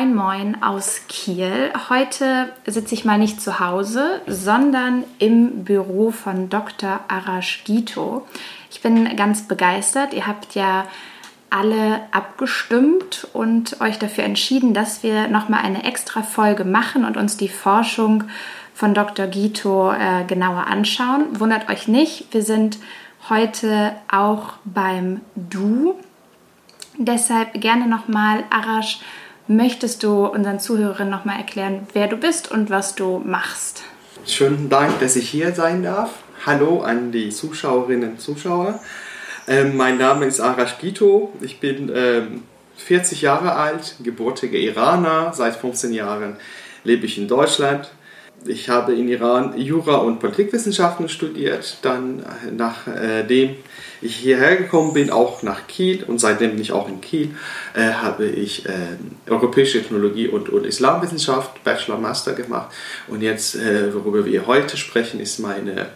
[0.00, 1.70] Moin, moin aus Kiel.
[1.90, 7.00] Heute sitze ich mal nicht zu Hause, sondern im Büro von Dr.
[7.08, 8.26] Arash Gito.
[8.70, 10.14] Ich bin ganz begeistert.
[10.14, 10.86] Ihr habt ja
[11.50, 17.36] alle abgestimmt und euch dafür entschieden, dass wir nochmal eine extra Folge machen und uns
[17.36, 18.24] die Forschung
[18.72, 19.26] von Dr.
[19.26, 21.38] Gito äh, genauer anschauen.
[21.38, 22.78] Wundert euch nicht, wir sind
[23.28, 26.00] heute auch beim Du.
[26.96, 29.00] Deshalb gerne nochmal, Arash,
[29.50, 33.82] möchtest du unseren Zuhörern nochmal erklären, wer du bist und was du machst?
[34.24, 36.10] Schönen Dank, dass ich hier sein darf.
[36.46, 38.80] Hallo an die Zuschauerinnen und Zuschauer.
[39.48, 41.32] Ähm, mein Name ist Arash Gito.
[41.40, 42.44] Ich bin ähm,
[42.76, 45.32] 40 Jahre alt, gebürtiger Iraner.
[45.34, 46.36] Seit 15 Jahren
[46.84, 47.90] lebe ich in Deutschland.
[48.46, 51.78] Ich habe in Iran Jura und Politikwissenschaften studiert.
[51.82, 53.56] Dann, äh, nachdem
[54.02, 57.34] ich hierher gekommen bin, auch nach Kiel und seitdem bin ich auch in Kiel,
[57.74, 58.72] äh, habe ich äh,
[59.28, 62.72] Europäische Ethnologie und, Islamwissenschaft, Bachelor, Master gemacht.
[63.08, 65.88] Und jetzt, äh, worüber wir heute sprechen, ist meine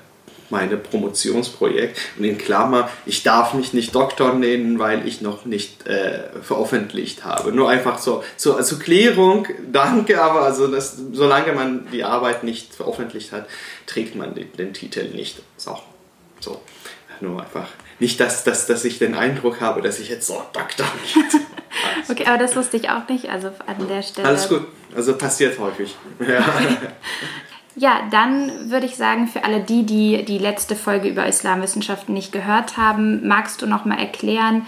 [0.50, 1.98] meine Promotionsprojekt.
[2.18, 7.24] Und in Klammer, ich darf mich nicht Doktor nennen, weil ich noch nicht äh, veröffentlicht
[7.24, 7.52] habe.
[7.52, 12.74] Nur einfach so zur, zur Klärung, danke, aber also das, solange man die Arbeit nicht
[12.74, 13.46] veröffentlicht hat,
[13.86, 15.42] trägt man den, den Titel nicht.
[15.56, 15.78] So,
[16.40, 16.60] so.
[17.20, 17.68] Nur einfach
[18.00, 21.16] nicht, dass, dass, dass ich den Eindruck habe, dass ich jetzt so Doktor nicht.
[22.08, 23.28] okay, aber das wusste ich auch nicht.
[23.28, 24.28] Also an der Stelle.
[24.28, 24.66] Alles gut.
[24.94, 25.94] Also passiert häufig.
[26.20, 26.44] Ja.
[27.76, 32.30] Ja, dann würde ich sagen, für alle die, die die letzte Folge über Islamwissenschaften nicht
[32.30, 34.66] gehört haben, magst du noch mal erklären,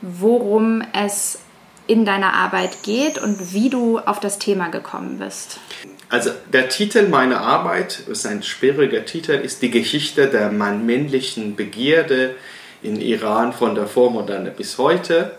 [0.00, 1.38] worum es
[1.86, 5.60] in deiner Arbeit geht und wie du auf das Thema gekommen bist?
[6.08, 12.34] Also der Titel meiner Arbeit, ist ein schwieriger Titel, ist die Geschichte der männlichen Begierde
[12.82, 15.32] in Iran von der Vormoderne bis heute.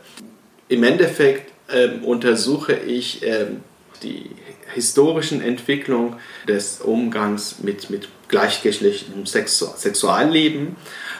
[0.68, 3.62] Im Endeffekt ähm, untersuche ich ähm,
[4.04, 4.30] die
[4.78, 6.18] historischen Entwicklung
[6.48, 10.76] des Umgangs mit, mit gleichgeschlechtlichem Sexu Sexualleben.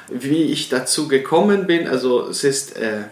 [0.10, 3.06] Wie ich dazu gekommen bin, also es ist, äh,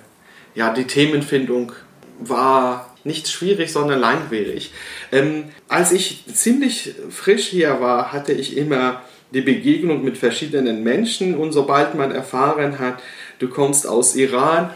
[0.53, 1.71] ja, die Themenfindung
[2.19, 4.71] war nicht schwierig, sondern langwierig.
[5.11, 9.01] Ähm, als ich ziemlich frisch hier war, hatte ich immer
[9.31, 13.01] die Begegnung mit verschiedenen Menschen und sobald man erfahren hat,
[13.39, 14.69] du kommst aus Iran,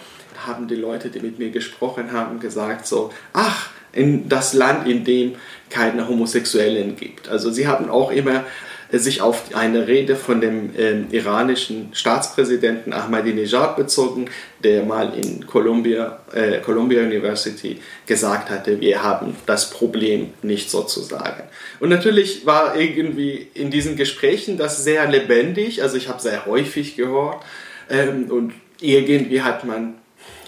[0.47, 5.03] haben die Leute, die mit mir gesprochen haben, gesagt so, ach, in das Land, in
[5.03, 5.35] dem
[5.69, 7.29] keine Homosexuellen gibt.
[7.29, 8.45] Also sie haben auch immer
[8.91, 14.29] sich auf eine Rede von dem äh, iranischen Staatspräsidenten Ahmadinejad bezogen,
[14.63, 21.43] der mal in Columbia, äh, Columbia University gesagt hatte, wir haben das Problem nicht sozusagen.
[21.79, 26.95] Und natürlich war irgendwie in diesen Gesprächen das sehr lebendig, also ich habe sehr häufig
[26.95, 27.43] gehört
[27.91, 29.95] ähm, und irgendwie hat man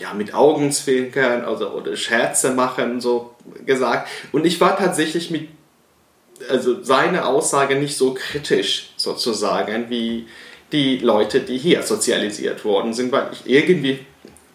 [0.01, 3.35] ja, mit Augenzwinkern also, oder Scherze machen so
[3.65, 4.09] gesagt.
[4.31, 5.49] Und ich war tatsächlich mit
[6.49, 10.27] also seine Aussage nicht so kritisch sozusagen wie
[10.71, 13.99] die Leute, die hier sozialisiert worden sind, weil ich irgendwie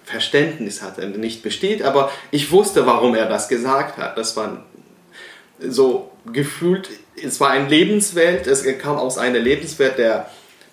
[0.04, 4.16] Verständnis hatte, nicht besteht, aber ich wusste, warum er das gesagt hat.
[4.18, 4.64] Das war
[5.60, 6.88] so gefühlt,
[7.22, 10.30] es war eine Lebenswelt, es kam aus einer Lebenswelt der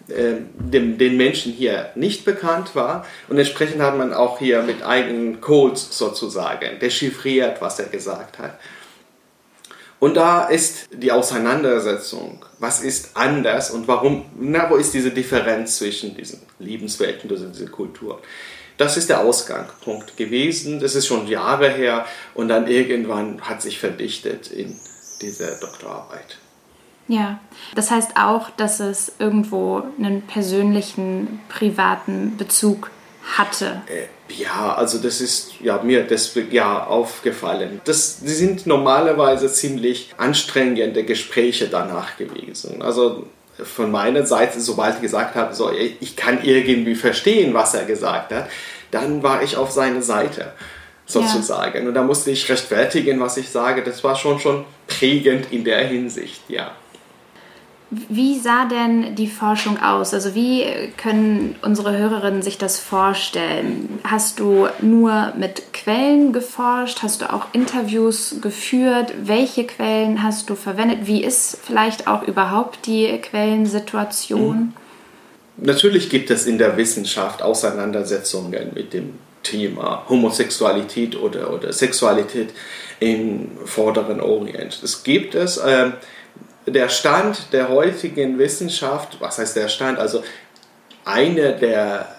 [0.08, 3.06] äh, dem, den Menschen hier nicht bekannt war.
[3.30, 8.60] Und entsprechend hat man auch hier mit eigenen Codes sozusagen dechiffriert, was er gesagt hat.
[10.00, 15.78] Und da ist die Auseinandersetzung, was ist anders und warum, na, wo ist diese Differenz
[15.78, 18.22] zwischen diesen Lebenswelten, diese Kultur?
[18.76, 20.82] Das ist der Ausgangspunkt gewesen.
[20.82, 24.78] Das ist schon Jahre her und dann irgendwann hat sich verdichtet in
[25.22, 26.38] dieser Doktorarbeit.
[27.08, 27.40] Ja,
[27.76, 32.92] das heißt auch, dass es irgendwo einen persönlichen, privaten Bezug
[33.38, 33.82] hatte.
[33.88, 37.82] Äh, ja, also das ist ja, mir deswegen ja aufgefallen.
[37.86, 42.82] Das die sind normalerweise ziemlich anstrengende Gespräche danach gewesen.
[42.82, 43.28] Also
[43.64, 48.32] von meiner Seite, sobald ich gesagt habe, so, ich kann irgendwie verstehen, was er gesagt
[48.34, 48.50] hat,
[48.92, 50.54] dann war ich auf seine Seite
[51.06, 51.84] sozusagen.
[51.84, 51.88] Ja.
[51.88, 53.84] Und da musste ich rechtfertigen, was ich sage.
[53.84, 56.72] Das war schon schon prägend in der Hinsicht, ja.
[58.10, 60.14] Wie sah denn die Forschung aus?
[60.14, 60.66] Also wie
[60.98, 64.00] können unsere Hörerinnen sich das vorstellen?
[64.04, 67.04] Hast du nur mit Quellen geforscht?
[67.04, 69.14] Hast du auch Interviews geführt?
[69.24, 71.00] Welche Quellen hast du verwendet?
[71.04, 74.58] Wie ist vielleicht auch überhaupt die Quellensituation?
[74.58, 74.74] Mhm.
[75.58, 79.14] Natürlich gibt es in der Wissenschaft Auseinandersetzungen mit dem
[79.44, 82.50] Thema Homosexualität oder, oder Sexualität
[83.00, 84.82] im Vorderen Orient.
[84.82, 85.58] Das gibt es.
[85.58, 85.92] Äh,
[86.66, 90.00] der Stand der heutigen Wissenschaft, was heißt der Stand?
[90.00, 90.24] Also
[91.06, 92.16] eine der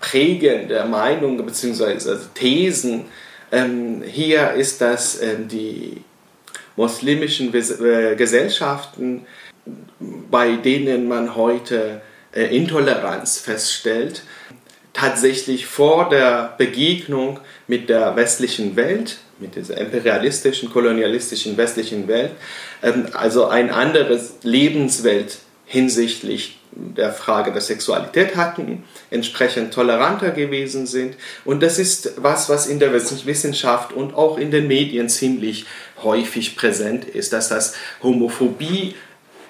[0.00, 2.16] prägenden Meinungen bzw.
[2.34, 3.06] Thesen
[3.50, 6.02] Ähm, hier ist das ähm, die
[6.76, 9.26] muslimischen äh, Gesellschaften,
[10.30, 12.02] bei denen man heute
[12.34, 14.22] äh, Intoleranz feststellt,
[14.92, 22.32] tatsächlich vor der Begegnung mit der westlichen Welt, mit dieser imperialistischen, kolonialistischen westlichen Welt,
[23.12, 31.16] also ein anderes Lebenswelt hinsichtlich der Frage der Sexualität hatten, entsprechend toleranter gewesen sind.
[31.44, 35.66] Und das ist was, was in der Wissenschaft und auch in den Medien ziemlich
[36.02, 38.94] häufig präsent ist, dass das Homophobie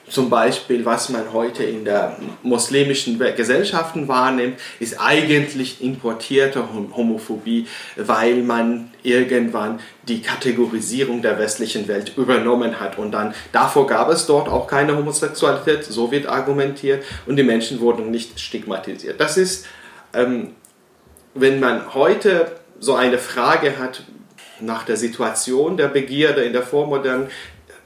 [0.08, 7.66] zum Beispiel, was man heute in der muslimischen Gesellschaften wahrnimmt, ist eigentlich importierte Homophobie,
[7.96, 12.98] weil man irgendwann die Kategorisierung der westlichen Welt übernommen hat.
[12.98, 17.80] Und dann davor gab es dort auch keine Homosexualität, so wird argumentiert, und die Menschen
[17.80, 19.20] wurden nicht stigmatisiert.
[19.20, 19.66] Das ist,
[20.14, 20.52] ähm,
[21.34, 24.02] wenn man heute so eine Frage hat,
[24.60, 27.28] nach der Situation der Begierde in der vormodernen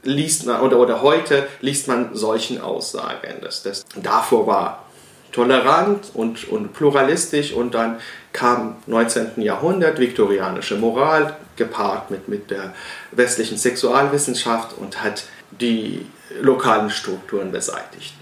[0.03, 3.41] liest man, oder, oder heute liest man solchen Aussagen.
[3.41, 4.85] dass das davor war
[5.31, 7.99] tolerant und, und pluralistisch und dann
[8.31, 9.41] kam 19.
[9.41, 12.73] Jahrhundert viktorianische Moral gepaart mit, mit der
[13.11, 16.05] westlichen Sexualwissenschaft und hat die
[16.41, 18.13] lokalen Strukturen beseitigt.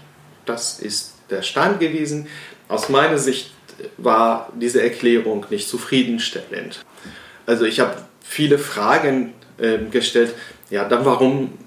[0.46, 2.28] Das ist der Stand gewesen.
[2.68, 3.52] Aus meiner Sicht
[3.96, 6.84] war diese Erklärung nicht zufriedenstellend.
[7.46, 10.34] Also ich habe viele Fragen äh, gestellt.
[10.70, 11.58] Ja, dann warum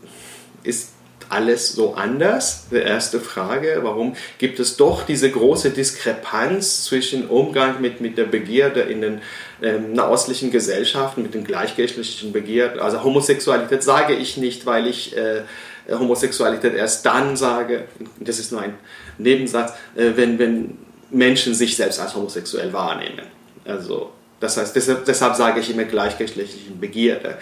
[0.66, 0.90] ist
[1.30, 2.68] alles so anders?
[2.72, 8.26] Die erste Frage, warum gibt es doch diese große Diskrepanz zwischen Umgang mit, mit der
[8.26, 9.22] Begierde in den
[9.62, 12.80] ähm, nahostlichen Gesellschaften, mit den gleichgeschlechtlichen Begierden?
[12.80, 15.42] Also Homosexualität sage ich nicht, weil ich äh,
[15.90, 17.86] Homosexualität erst dann sage,
[18.20, 18.76] das ist nur ein
[19.18, 20.78] Nebensatz, äh, wenn, wenn
[21.10, 23.22] Menschen sich selbst als homosexuell wahrnehmen.
[23.66, 27.38] Also das heißt, deshalb, deshalb sage ich immer gleichgeschlechtlichen Begierde.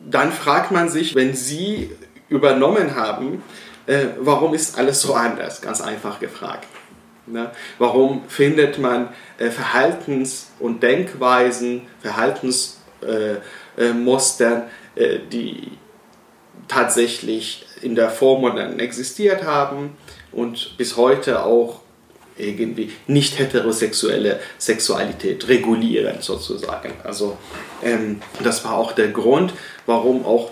[0.00, 1.90] Dann fragt man sich, wenn Sie
[2.32, 3.44] übernommen haben,
[3.86, 5.60] äh, warum ist alles so anders?
[5.60, 6.66] Ganz einfach gefragt.
[7.26, 7.52] Ne?
[7.78, 15.72] Warum findet man äh, Verhaltens- und Denkweisen, Verhaltensmuster, äh, äh, die
[16.68, 19.96] tatsächlich in der Vormodernen existiert haben
[20.32, 21.82] und bis heute auch
[22.36, 26.92] irgendwie nicht heterosexuelle Sexualität regulieren sozusagen.
[27.04, 27.36] Also
[27.82, 29.52] ähm, das war auch der Grund,
[29.86, 30.50] warum auch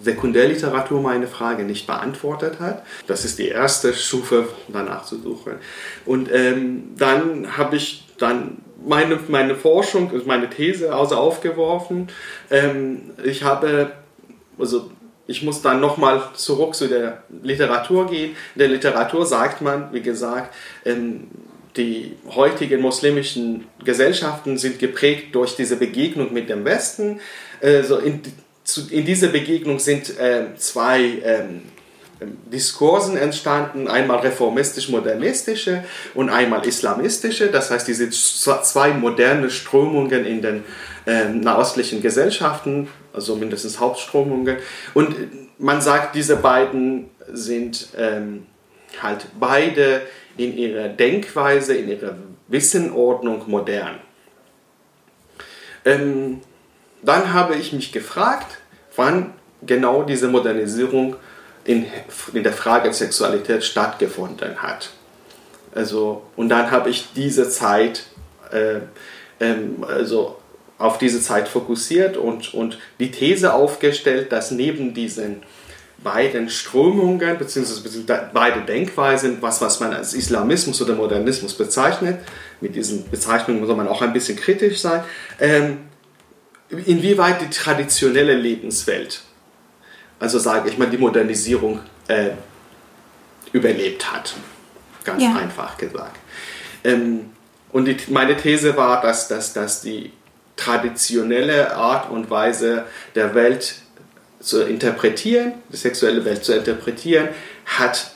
[0.00, 2.82] Sekundärliteratur meine Frage nicht beantwortet hat.
[3.06, 5.54] Das ist die erste Stufe, danach zu suchen.
[6.04, 12.08] Und ähm, dann habe ich dann meine, meine Forschung, meine These also aufgeworfen.
[12.50, 13.92] Ähm, ich habe,
[14.58, 14.90] also
[15.26, 18.36] ich muss dann nochmal zurück zu der Literatur gehen.
[18.54, 20.54] In der Literatur sagt man, wie gesagt,
[20.84, 21.28] ähm,
[21.76, 27.20] die heutigen muslimischen Gesellschaften sind geprägt durch diese Begegnung mit dem Westen.
[27.60, 28.22] Also in,
[28.66, 31.62] zu, in dieser Begegnung sind äh, zwei ähm,
[32.20, 35.84] Diskursen entstanden, einmal reformistisch-modernistische
[36.14, 37.48] und einmal islamistische.
[37.48, 40.64] Das heißt, diese zwei moderne Strömungen in den
[41.06, 44.56] ähm, nahostlichen Gesellschaften, also mindestens Hauptströmungen.
[44.94, 45.14] Und
[45.58, 48.46] man sagt, diese beiden sind ähm,
[49.00, 50.02] halt beide
[50.36, 52.16] in ihrer Denkweise, in ihrer
[52.48, 54.00] Wissenordnung modern.
[55.84, 56.40] Ähm,
[57.02, 58.58] dann habe ich mich gefragt,
[58.94, 61.16] wann genau diese Modernisierung
[61.64, 61.86] in,
[62.32, 64.90] in der Frage Sexualität stattgefunden hat.
[65.74, 68.04] Also, und dann habe ich diese Zeit,
[68.50, 68.80] äh,
[69.40, 70.38] ähm, also
[70.78, 75.42] auf diese Zeit fokussiert und, und die These aufgestellt, dass neben diesen
[76.02, 78.04] beiden Strömungen bzw.
[78.32, 82.20] beide Denkweisen, was, was man als Islamismus oder Modernismus bezeichnet,
[82.60, 85.02] mit diesen Bezeichnungen muss man auch ein bisschen kritisch sein,
[85.40, 85.78] ähm,
[86.70, 89.22] inwieweit die traditionelle Lebenswelt,
[90.18, 92.30] also sage ich mal die Modernisierung, äh,
[93.52, 94.34] überlebt hat.
[95.04, 95.36] Ganz ja.
[95.36, 96.18] einfach gesagt.
[96.84, 97.30] Ähm,
[97.72, 100.12] und die, meine These war, dass, dass, dass die
[100.56, 103.74] traditionelle Art und Weise der Welt
[104.40, 107.28] zu interpretieren, die sexuelle Welt zu interpretieren,
[107.66, 108.12] hat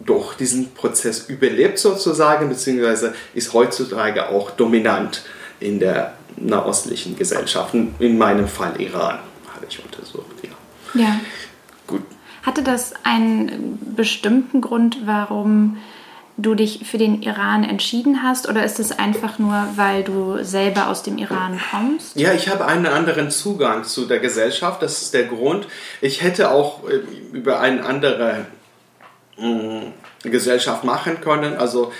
[0.00, 5.22] doch diesen Prozess überlebt sozusagen, beziehungsweise ist heutzutage auch dominant
[5.60, 9.18] in der nahostlichen Gesellschaften, in meinem Fall Iran,
[9.54, 10.26] habe ich untersucht.
[10.42, 11.00] Ja.
[11.00, 11.20] ja.
[11.86, 12.02] Gut.
[12.42, 15.78] Hatte das einen bestimmten Grund, warum
[16.36, 20.88] du dich für den Iran entschieden hast oder ist es einfach nur, weil du selber
[20.88, 22.16] aus dem Iran kommst?
[22.16, 24.82] Ja, ich habe einen anderen Zugang zu der Gesellschaft.
[24.82, 25.68] Das ist der Grund.
[26.00, 26.96] Ich hätte auch äh,
[27.32, 28.46] über eine andere
[29.36, 29.92] mm,
[30.24, 31.56] Gesellschaft machen können.
[31.56, 31.92] Also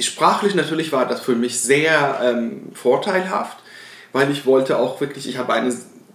[0.00, 3.58] sprachlich natürlich war das für mich sehr ähm, vorteilhaft
[4.12, 5.72] weil ich wollte auch wirklich, ich habe eine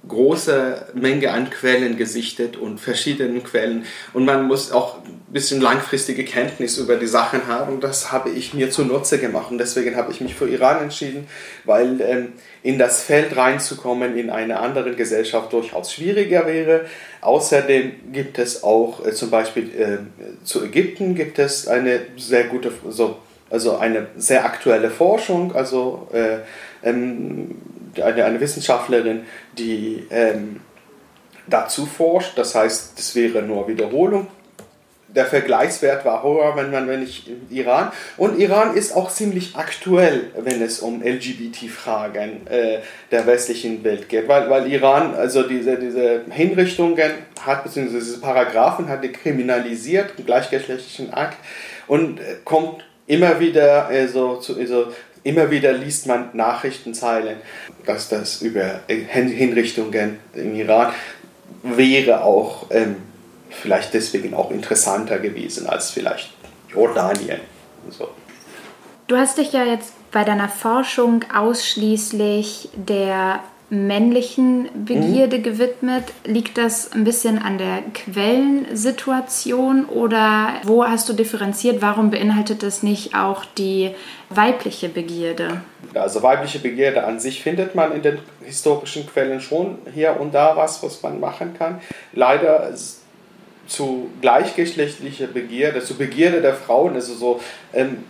[0.08, 3.86] große Menge an Quellen gesichtet und verschiedenen Quellen.
[4.14, 7.76] Und man muss auch ein bisschen langfristige Kenntnis über die Sachen haben.
[7.76, 9.52] Und das habe ich mir zunutze gemacht.
[9.52, 11.28] Und deswegen habe ich mich für Iran entschieden,
[11.66, 12.34] weil ähm,
[12.64, 16.86] in das Feld reinzukommen in eine andere Gesellschaft durchaus schwieriger wäre.
[17.22, 22.72] Außerdem gibt es auch äh, zum Beispiel äh, zu Ägypten gibt es eine sehr gute,
[22.90, 23.20] so,
[23.52, 25.54] also eine sehr aktuelle Forschung.
[25.56, 26.40] Also äh,
[26.84, 27.56] ähm,
[27.96, 29.26] eine, eine Wissenschaftlerin,
[29.58, 30.62] die ähm,
[31.48, 32.38] dazu forscht.
[32.38, 34.28] Das heißt, das wäre nur Wiederholung.
[35.08, 37.92] Der Vergleichswert war höher, wenn man, wenn ich Iran.
[38.16, 42.80] Und Iran ist auch ziemlich aktuell, wenn es um LGBT-Fragen äh,
[43.12, 44.30] der westlichen Welt geht.
[44.30, 47.12] Weil, weil Iran also diese, diese Hinrichtungen
[47.46, 51.38] hat, beziehungsweise diese Paragraphen hat kriminalisiert, einen gleichgeschlechtlichen Akt,
[51.88, 57.38] und äh, kommt immer wieder also, zu, also Immer wieder liest man Nachrichtenzeilen,
[57.86, 60.94] dass das über Hinrichtungen im Iran
[61.64, 62.96] wäre auch ähm,
[63.50, 66.34] vielleicht deswegen auch interessanter gewesen als vielleicht
[66.70, 67.40] Jordanien.
[67.90, 68.10] So.
[69.08, 75.44] Du hast dich ja jetzt bei deiner Forschung ausschließlich der männlichen Begierde mhm.
[75.44, 76.04] gewidmet.
[76.26, 81.82] Liegt das ein bisschen an der Quellensituation oder wo hast du differenziert?
[81.82, 83.92] Warum beinhaltet es nicht auch die
[84.30, 85.62] weibliche Begierde?
[85.94, 90.58] Also weibliche Begierde an sich findet man in den historischen Quellen schon hier und da
[90.58, 91.80] was, was man machen kann.
[92.12, 92.74] Leider
[93.68, 97.40] zu gleichgeschlechtlicher Begierde, zu Begierde der Frauen, also so
[97.74, 98.04] ähm,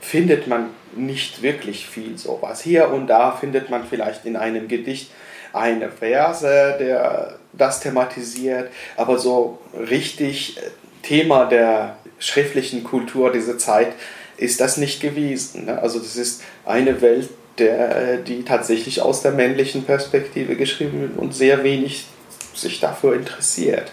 [0.00, 2.60] findet man nicht wirklich viel sowas.
[2.60, 5.10] Hier und da findet man vielleicht in einem Gedicht
[5.52, 10.60] eine Verse, der das thematisiert, aber so richtig äh,
[11.02, 13.92] Thema der schriftlichen Kultur dieser Zeit
[14.36, 15.66] ist das nicht gewesen.
[15.66, 15.80] Ne?
[15.80, 21.18] Also das ist eine Welt, der, äh, die tatsächlich aus der männlichen Perspektive geschrieben wird
[21.18, 22.06] und sehr wenig
[22.54, 23.90] sich dafür interessiert.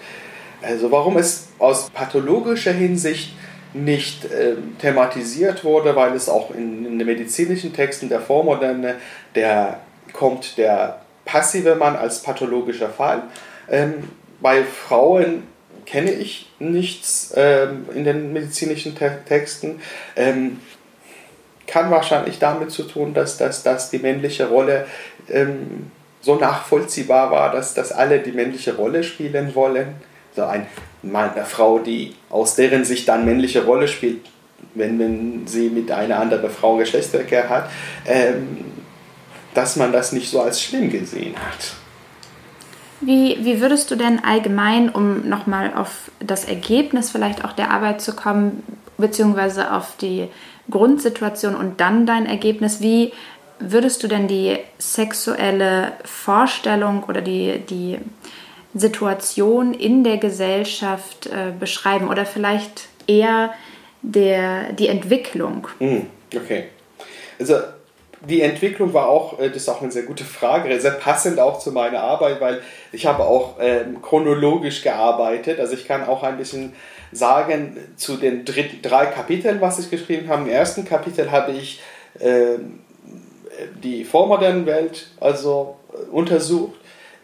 [0.61, 3.33] Also warum es aus pathologischer Hinsicht
[3.75, 8.95] nicht äh, thematisiert wurde, weil es auch in, in den medizinischen Texten der Vormoderne,
[9.35, 9.81] der
[10.13, 13.23] kommt der passive Mann als pathologischer Fall.
[13.69, 15.43] Ähm, bei Frauen
[15.85, 19.81] kenne ich nichts ähm, in den medizinischen Te Texten.
[20.15, 20.59] Ähm,
[21.67, 24.85] kann wahrscheinlich damit zu tun, dass, dass, dass die männliche Rolle
[25.29, 25.91] ähm,
[26.21, 29.95] so nachvollziehbar war, dass, dass alle die männliche Rolle spielen wollen.
[30.35, 30.67] So ein
[31.11, 34.21] Mann, eine Frau, die aus deren Sicht dann männliche Rolle spielt,
[34.73, 37.69] wenn, wenn sie mit einer anderen Frau Geschlechtsverkehr hat,
[38.05, 38.65] ähm,
[39.53, 41.73] dass man das nicht so als schlimm gesehen hat.
[43.01, 48.01] Wie, wie würdest du denn allgemein, um nochmal auf das Ergebnis vielleicht auch der Arbeit
[48.01, 48.63] zu kommen,
[48.97, 50.29] beziehungsweise auf die
[50.69, 53.11] Grundsituation und dann dein Ergebnis, wie
[53.59, 57.99] würdest du denn die sexuelle Vorstellung oder die, die
[58.75, 63.53] Situation in der Gesellschaft äh, beschreiben oder vielleicht eher
[64.01, 65.67] der, die Entwicklung?
[65.79, 66.65] Hm, okay.
[67.39, 67.55] Also
[68.27, 71.59] die Entwicklung war auch, äh, das ist auch eine sehr gute Frage, sehr passend auch
[71.59, 75.59] zu meiner Arbeit, weil ich habe auch ähm, chronologisch gearbeitet.
[75.59, 76.73] Also ich kann auch ein bisschen
[77.13, 80.43] sagen zu den drei Kapiteln, was ich geschrieben habe.
[80.43, 81.81] Im ersten Kapitel habe ich
[82.19, 82.57] äh,
[83.81, 86.75] die vormoderne Welt also äh, untersucht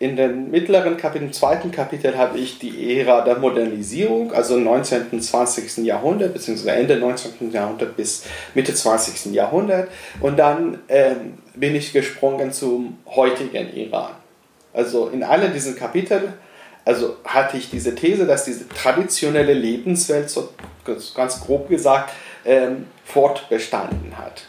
[0.02, 5.08] in den mittleren Kapitel, im zweiten Kapitel habe ich die Ära der Modernisierung, also 19.
[5.12, 5.86] und 20.
[5.86, 7.52] Jahrhundert, beziehungsweise Ende 19.
[7.52, 9.34] Jahrhundert bis Mitte 20.
[9.34, 9.90] Jahrhundert.
[10.20, 14.14] Und dann ähm, bin ich gesprungen zum heutigen Iran.
[14.74, 16.34] Also in allen diesen Kapiteln
[16.84, 20.50] also hatte ich diese These, dass diese traditionelle Lebenswelt, so
[21.16, 22.12] ganz grob gesagt,
[22.44, 24.46] ähm, fortbestanden hat.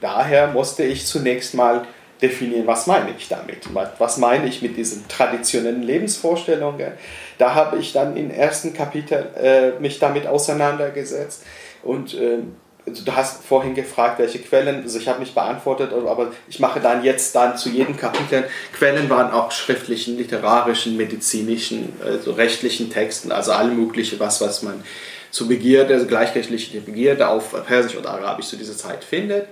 [0.00, 1.86] Daher musste ich zunächst mal
[2.22, 3.68] definieren, was meine ich damit?
[3.98, 6.92] Was meine ich mit diesen traditionellen Lebensvorstellungen?
[7.38, 11.44] Da habe ich dann im ersten Kapitel äh, mich damit auseinandergesetzt
[11.82, 12.38] und äh,
[12.86, 16.80] also du hast vorhin gefragt, welche Quellen, also ich habe mich beantwortet, aber ich mache
[16.80, 18.44] dann jetzt dann zu jedem Kapitel,
[18.76, 24.82] Quellen waren auch schriftlichen, literarischen, medizinischen, also rechtlichen Texten, also alle mögliche, was, was man
[25.30, 29.46] zu Begierde, also gleichrechtliche Begierde auf Persisch oder Arabisch zu dieser Zeit findet.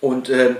[0.00, 0.56] Und äh,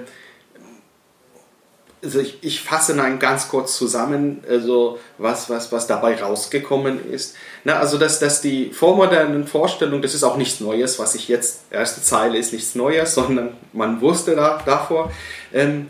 [2.03, 7.37] also ich, ich fasse dann ganz kurz zusammen, also was, was, was dabei rausgekommen ist.
[7.65, 11.65] Na, also dass, dass die vormodernen Vorstellungen, das ist auch nichts Neues, was ich jetzt,
[11.71, 15.13] erste Zeile ist nichts Neues, sondern man wusste da, davor.
[15.53, 15.89] Ähm,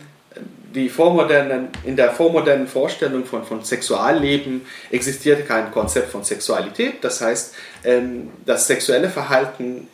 [0.74, 7.02] die vormodernen, in der vormodernen Vorstellung von, von Sexualleben existierte kein Konzept von Sexualität.
[7.02, 9.88] Das heißt, ähm, das sexuelle Verhalten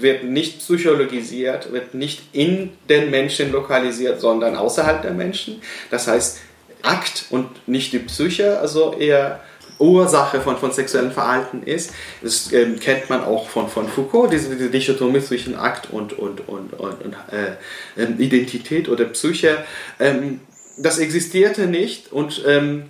[0.00, 5.60] wird nicht psychologisiert, wird nicht in den Menschen lokalisiert, sondern außerhalb der Menschen.
[5.90, 6.38] Das heißt,
[6.82, 9.40] Akt und nicht die Psyche, also eher
[9.78, 11.92] Ursache von, von sexuellem Verhalten ist.
[12.22, 16.48] Das ähm, kennt man auch von, von Foucault, diese, diese Dichotomie zwischen Akt und, und,
[16.48, 19.64] und, und, und äh, ähm, Identität oder Psyche.
[20.00, 20.40] Ähm,
[20.76, 22.84] das existierte nicht und ähm,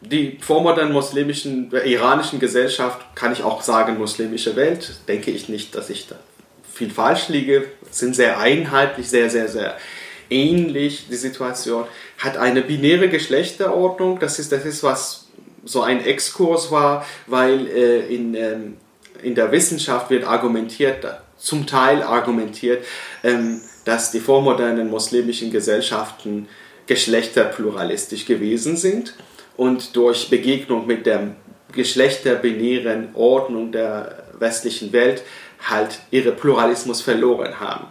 [0.00, 5.74] die vormodernen muslimischen, äh, iranischen Gesellschaft, kann ich auch sagen, muslimische Welt, denke ich nicht,
[5.74, 6.16] dass ich da
[6.72, 9.76] viel falsch liege, sind sehr einheitlich, sehr, sehr, sehr
[10.30, 11.84] ähnlich, die Situation,
[12.18, 15.26] hat eine binäre Geschlechterordnung, das ist, das ist was
[15.64, 18.76] so ein Exkurs war, weil äh, in, ähm,
[19.22, 21.04] in der Wissenschaft wird argumentiert,
[21.36, 22.84] zum Teil argumentiert,
[23.24, 26.48] ähm, dass die vormodernen muslimischen Gesellschaften
[26.86, 29.14] geschlechterpluralistisch gewesen sind
[29.58, 31.34] und durch Begegnung mit der
[31.72, 35.22] geschlechterbinären Ordnung der westlichen Welt
[35.68, 37.86] halt ihre Pluralismus verloren haben.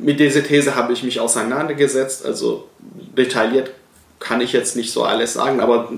[0.00, 2.68] Mit dieser These habe ich mich auseinandergesetzt, also
[3.16, 3.70] detailliert
[4.18, 5.92] kann ich jetzt nicht so alles sagen, aber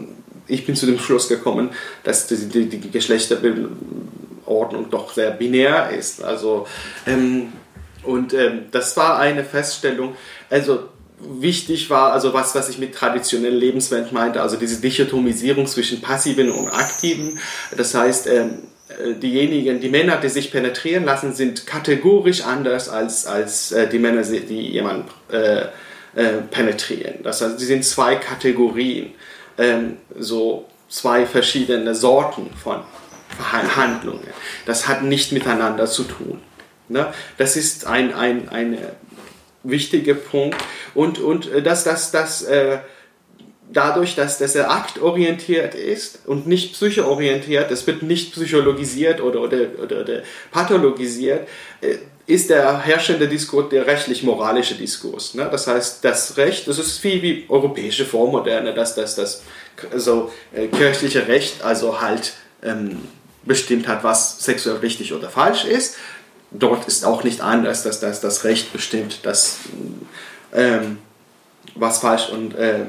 [0.47, 1.71] ich bin zu dem Schluss gekommen,
[2.03, 6.23] dass die, die, die Geschlechterordnung doch sehr binär ist.
[6.23, 6.67] Also,
[7.07, 7.55] ähm,
[8.03, 10.17] und ähm, das war eine Feststellung.
[10.51, 16.01] Also wichtig war, also was, was ich mit traditionellen Lebenswelt meinte, also diese Dichotomisierung zwischen
[16.01, 17.39] passiven und aktiven.
[17.77, 23.27] Das heißt, ähm, äh, diejenigen, die Männer, die sich penetrieren lassen, sind kategorisch anders als,
[23.27, 25.67] als äh, die Männer, die jemanden äh,
[26.17, 27.23] äh, penetrieren.
[27.23, 29.13] Das heißt, sie sind zwei Kategorien
[29.59, 32.83] ähm, so zwei verschiedene Sorten von
[33.77, 34.29] Handlungen.
[34.67, 36.41] Das hat nicht miteinander zu tun.
[36.89, 37.13] Ne?
[37.39, 38.79] Das ist ein, ein, ein
[39.65, 40.57] wichtiger Punkt.
[40.95, 42.79] Und, und äh, dass das, das äh,
[43.73, 50.01] dadurch, dass das aktorientiert ist und nicht psychoorientiert, es wird nicht psychologisiert oder, oder, oder,
[50.01, 51.49] oder pathologisiert,
[51.81, 55.35] äh, ist der herrschende Diskurs der rechtlich-moralische Diskurs.
[55.35, 55.49] Ne?
[55.51, 59.43] Das heißt, das Recht, das ist viel wie europäische Vormoderne, dass das, das
[59.93, 63.03] also, äh, kirchliche Recht also halt ähm,
[63.45, 65.97] bestimmt hat, was sexuell richtig oder falsch ist.
[66.57, 69.59] Dort ist auch nicht anders, dass das, das Recht bestimmt, dass,
[70.53, 70.99] ähm,
[71.75, 72.85] was falsch und äh,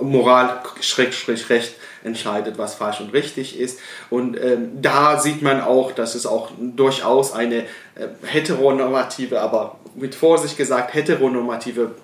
[0.00, 1.74] Moral, Schrägstrich, Recht
[2.04, 3.78] entscheidet, was falsch und richtig ist.
[4.08, 10.14] Und ähm, da sieht man auch, dass es auch durchaus eine äh, heteronormative, aber mit
[10.14, 11.94] Vorsicht gesagt, heteronormative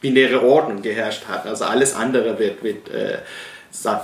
[0.00, 1.46] binäre Ordnung geherrscht hat.
[1.46, 3.18] Also alles andere wird, wird äh,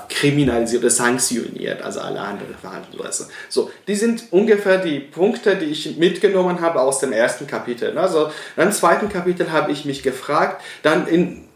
[0.08, 3.28] kriminalisiert oder sanktioniert, also alle anderen Verhandlungsweise.
[3.48, 7.96] So, die sind ungefähr die Punkte, die ich mitgenommen habe aus dem ersten Kapitel.
[7.98, 11.46] Also im zweiten Kapitel habe ich mich gefragt, dann in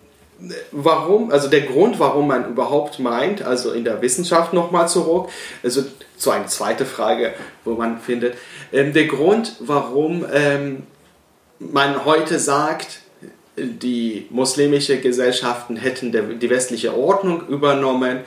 [0.72, 5.28] warum, also der Grund, warum man überhaupt meint, also in der Wissenschaft nochmal zurück,
[5.62, 5.82] also
[6.16, 8.36] so eine zweite Frage, wo man findet,
[8.72, 10.84] ähm, der Grund, warum ähm,
[11.58, 13.00] man heute sagt,
[13.60, 18.20] die muslimische Gesellschaften hätten die westliche Ordnung übernommen,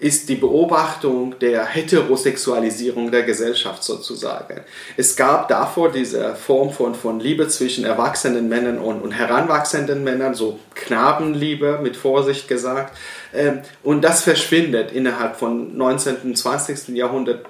[0.00, 4.60] ist die Beobachtung der Heterosexualisierung der Gesellschaft sozusagen.
[4.96, 10.34] Es gab davor diese Form von, von Liebe zwischen erwachsenen Männern und, und heranwachsenden Männern,
[10.34, 12.94] so Knabenliebe mit Vorsicht gesagt.
[13.32, 16.16] Ähm, und das verschwindet innerhalb von 19.
[16.24, 16.88] und 20.
[16.88, 17.46] Jahrhundert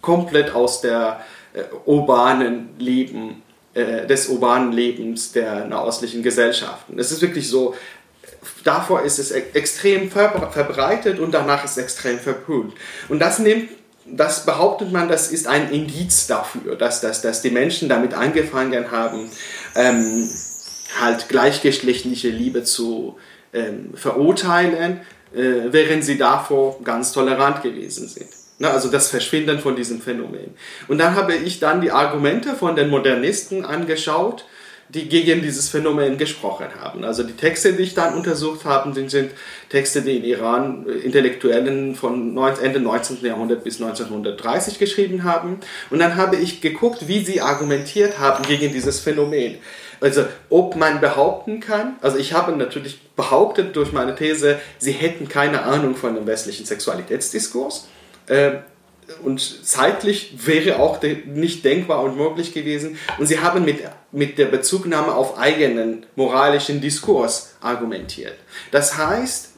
[0.00, 1.20] komplett aus der
[1.52, 3.42] äh, urbanen Leben
[3.74, 6.98] äh, des urbanen Lebens der nahostlichen Gesellschaften.
[6.98, 7.74] Es ist wirklich so,
[8.64, 12.74] davor ist es extrem verbreitet und danach ist es extrem verpönt.
[13.08, 13.68] Und das nimmt
[14.04, 18.90] das behauptet man, das ist ein Indiz dafür, dass, dass, dass die Menschen damit angefangen
[18.90, 19.30] haben,
[19.76, 20.28] ähm,
[21.00, 23.16] halt gleichgeschlechtliche Liebe zu
[23.52, 25.00] ähm, verurteilen,
[25.34, 28.28] äh, während sie davor ganz tolerant gewesen sind.
[28.62, 30.54] Na, also das Verschwinden von diesem Phänomen.
[30.86, 34.44] Und dann habe ich dann die Argumente von den Modernisten angeschaut,
[34.88, 37.02] die gegen dieses Phänomen gesprochen haben.
[37.02, 39.32] Also die Texte, die ich dann untersucht habe, sind, sind
[39.68, 43.24] Texte, die in Iran äh, Intellektuellen von Ende 19.
[43.24, 45.58] Jahrhundert bis 1930 geschrieben haben.
[45.90, 49.56] Und dann habe ich geguckt, wie sie argumentiert haben gegen dieses Phänomen.
[50.00, 55.28] Also ob man behaupten kann, also ich habe natürlich behauptet durch meine These, sie hätten
[55.28, 57.88] keine Ahnung von dem westlichen Sexualitätsdiskurs.
[58.26, 58.52] Äh,
[59.22, 62.98] und zeitlich wäre auch nicht denkbar und möglich gewesen.
[63.18, 63.80] Und sie haben mit,
[64.10, 68.34] mit der Bezugnahme auf eigenen moralischen Diskurs argumentiert.
[68.70, 69.50] Das heißt,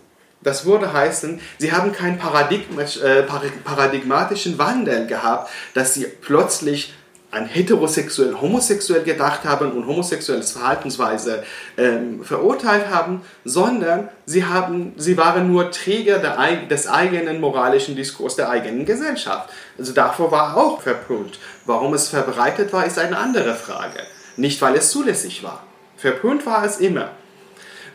[0.43, 6.93] das würde heißen, sie haben keinen äh, paradigmatischen Wandel gehabt, dass sie plötzlich
[7.35, 11.43] an heterosexuell, homosexuell gedacht haben und homosexuelles Verhaltensweise
[11.77, 18.37] ähm, verurteilt haben, sondern sie, haben, sie waren nur Träger der, des eigenen moralischen Diskurs
[18.37, 19.51] der eigenen Gesellschaft.
[19.79, 21.39] Also davor war auch verpönt.
[21.67, 24.01] Warum es verbreitet war, ist eine andere Frage.
[24.37, 25.63] Nicht, weil es zulässig war.
[25.97, 27.11] Verpönt war es immer.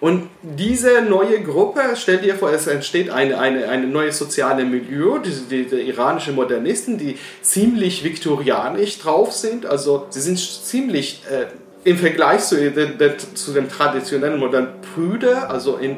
[0.01, 5.19] Und diese neue Gruppe, stell dir vor, es entsteht eine, eine, eine neue soziale Milieu,
[5.19, 9.65] die, die, die iranische Modernisten, die ziemlich viktorianisch drauf sind.
[9.65, 11.47] Also sie sind ziemlich äh,
[11.83, 12.55] im Vergleich zu,
[13.33, 15.97] zu dem traditionellen modernen Brüder, also in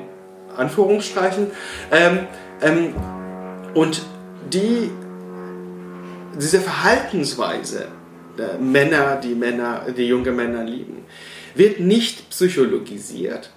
[0.57, 1.51] Anführungsstrichen.
[1.91, 2.19] Ähm,
[2.61, 2.95] ähm,
[3.73, 4.01] und
[4.51, 4.89] die,
[6.39, 7.87] diese Verhaltensweise
[8.37, 11.05] der Männer, die Männer, die junge Männer lieben,
[11.55, 13.51] wird nicht psychologisiert,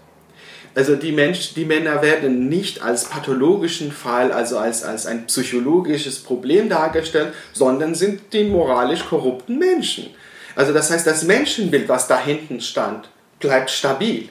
[0.75, 6.19] also die, Mensch, die Männer werden nicht als pathologischen Fall, also als, als ein psychologisches
[6.19, 10.11] Problem dargestellt, sondern sind die moralisch korrupten Menschen.
[10.57, 13.09] Also das heißt, das Menschenbild, was da hinten stand,
[13.39, 14.29] bleibt stabil.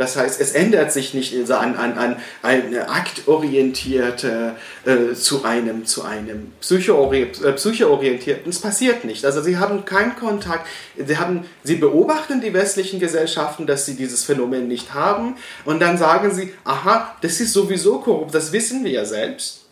[0.00, 6.04] Das heißt, es ändert sich nicht an, an, an eine aktorientierte äh, zu einem, zu
[6.04, 8.48] einem äh, psychoorientierten.
[8.48, 9.26] Es passiert nicht.
[9.26, 10.66] Also sie haben keinen Kontakt.
[10.96, 15.36] Sie, haben, sie beobachten die westlichen Gesellschaften, dass sie dieses Phänomen nicht haben.
[15.66, 19.66] Und dann sagen sie, aha, das ist sowieso korrupt, das wissen wir ja selbst.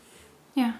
[0.55, 0.75] Ja.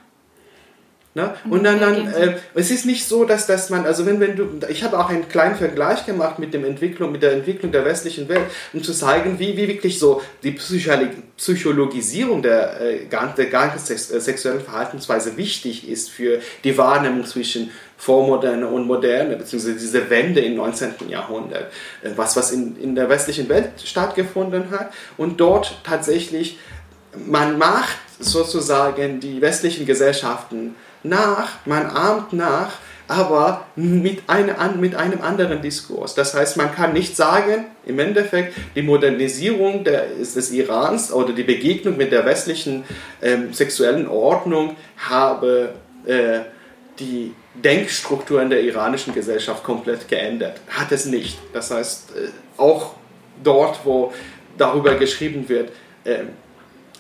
[1.19, 1.35] Ne?
[1.51, 4.61] Und dann, dann äh, es ist nicht so, dass, dass man, also wenn, wenn du,
[4.69, 8.29] ich habe auch einen kleinen Vergleich gemacht mit, dem Entwicklung, mit der Entwicklung der westlichen
[8.29, 14.21] Welt, um zu zeigen, wie, wie wirklich so die Psychologisierung der, äh, der ganzen äh,
[14.21, 20.55] sexuellen Verhaltensweise wichtig ist für die Wahrnehmung zwischen Vormoderne und Moderne, beziehungsweise diese Wende im
[20.55, 21.09] 19.
[21.09, 21.73] Jahrhundert,
[22.05, 26.61] äh, was, was in, in der westlichen Welt stattgefunden hat und dort tatsächlich,
[27.27, 30.77] man macht sozusagen die westlichen Gesellschaften
[31.09, 32.73] nach, man ahmt nach,
[33.09, 36.15] aber mit, eine, mit einem anderen Diskurs.
[36.15, 41.43] Das heißt, man kann nicht sagen, im Endeffekt, die Modernisierung der, des Irans oder die
[41.43, 42.85] Begegnung mit der westlichen
[43.23, 45.71] ähm, sexuellen Ordnung habe
[46.05, 46.41] äh,
[46.99, 50.61] die Denkstrukturen der iranischen Gesellschaft komplett geändert.
[50.69, 51.39] Hat es nicht.
[51.55, 52.95] Das heißt, äh, auch
[53.43, 54.13] dort, wo
[54.59, 55.71] darüber geschrieben wird,
[56.05, 56.25] äh,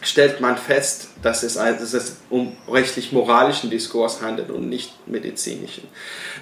[0.00, 5.84] stellt man fest, dass es, dass es um rechtlich-moralischen Diskurs handelt und nicht medizinischen.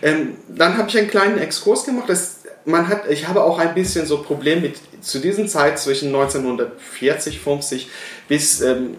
[0.03, 2.09] Ähm, dann habe ich einen kleinen Exkurs gemacht.
[2.09, 6.09] Das, man hat, ich habe auch ein bisschen so Problem mit zu dieser Zeit zwischen
[6.09, 7.89] 1940, 50
[8.29, 8.97] bis ähm,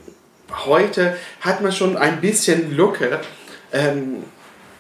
[0.66, 3.20] heute hat man schon ein bisschen Lücke.
[3.72, 4.24] Ähm,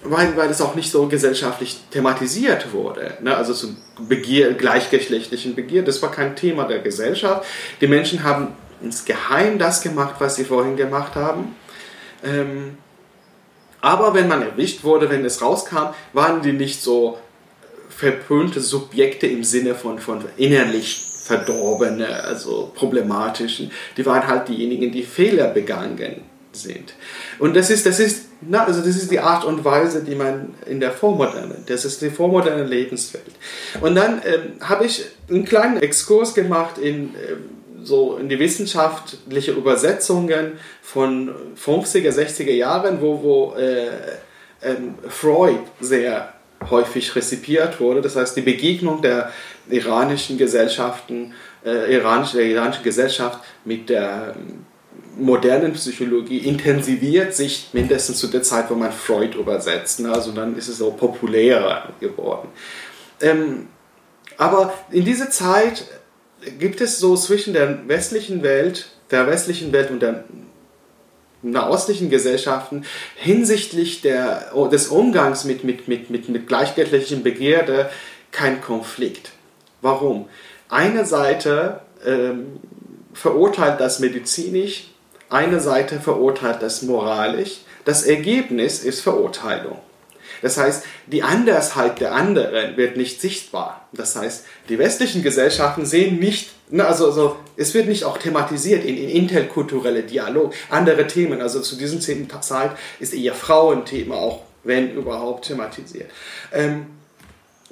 [0.03, 3.17] weil, weil es auch nicht so gesellschaftlich thematisiert wurde.
[3.21, 3.35] Ne?
[3.35, 3.75] Also zu
[4.07, 7.45] Begier, gleichgeschlechtlichen Begier, das war kein Thema der Gesellschaft.
[7.81, 8.49] Die Menschen haben
[8.81, 11.55] insgeheim das gemacht, was sie vorhin gemacht haben.
[12.23, 12.77] Ähm,
[13.81, 17.19] aber wenn man erwischt wurde, wenn es rauskam, waren die nicht so
[17.89, 23.71] verpönte Subjekte im Sinne von, von innerlich verdorbene, also problematischen.
[23.97, 26.21] Die waren halt diejenigen, die Fehler begangen
[26.53, 26.93] sind.
[27.39, 30.55] Und das ist, das ist, na, also das ist die Art und Weise, die man
[30.65, 33.35] in der Vormoderne, das ist die vormoderne Lebenswelt.
[33.81, 37.56] Und dann ähm, habe ich einen kleinen Exkurs gemacht in ähm,
[37.87, 43.87] so in die wissenschaftliche Übersetzungen von 50er, 60er Jahren, wo, wo äh,
[44.61, 46.33] ähm, Freud sehr
[46.69, 48.01] häufig rezipiert wurde.
[48.01, 49.31] Das heißt, die Begegnung der
[49.69, 51.33] iranischen Gesellschaften,
[51.65, 54.35] äh, iranisch, der iranischen Gesellschaft mit der
[55.17, 59.99] modernen Psychologie intensiviert sich mindestens zu der Zeit, wo man Freud übersetzt.
[59.99, 60.11] Ne?
[60.11, 62.49] Also dann ist es so populärer geworden.
[63.21, 63.67] Ähm,
[64.37, 65.85] aber in dieser Zeit
[66.59, 70.23] gibt es so zwischen der westlichen Welt, der westlichen Welt und der
[71.41, 77.89] nahostlichen Gesellschaften hinsichtlich der, des Umgangs mit, mit, mit, mit, mit gleichgeschlechtlichen Begierde
[78.31, 79.31] kein Konflikt.
[79.81, 80.27] Warum?
[80.69, 82.59] Eine Seite ähm,
[83.13, 84.89] verurteilt das medizinisch,
[85.29, 87.59] eine Seite verurteilt das moralisch.
[87.85, 89.79] Das Ergebnis ist Verurteilung.
[90.41, 93.87] Das heißt, die Andersheit der anderen wird nicht sichtbar.
[93.91, 98.83] Das heißt, die westlichen Gesellschaften sehen nicht, ne, also, also es wird nicht auch thematisiert
[98.85, 101.41] in, in interkulturelle Dialog, andere Themen.
[101.41, 106.09] Also zu diesem Zeit ist eher Frauenthema auch, wenn überhaupt, thematisiert.
[106.51, 106.87] Ähm,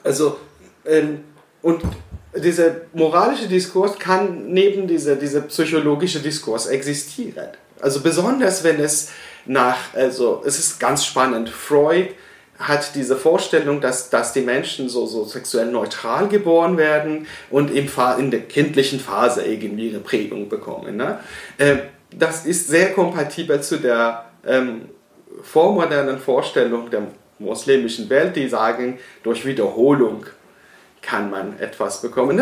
[0.04, 0.38] also,
[0.86, 1.23] ähm,
[1.62, 1.82] und
[2.36, 7.49] dieser moralische Diskurs kann neben dieser, dieser psychologische Diskurs existieren.
[7.82, 9.10] Also besonders wenn es
[9.45, 12.10] nach, also es ist ganz spannend, Freud
[12.57, 17.89] hat diese Vorstellung, dass, dass die Menschen so, so sexuell neutral geboren werden und im
[18.17, 20.95] in der kindlichen Phase irgendwie eine Prägung bekommen.
[20.95, 21.19] Ne?
[21.57, 21.77] Äh,
[22.11, 24.83] das ist sehr kompatibel zu der ähm,
[25.41, 27.03] vormodernen Vorstellung der
[27.39, 30.25] muslimischen Welt, die sagen, durch Wiederholung
[31.01, 32.39] kann man etwas bekommen.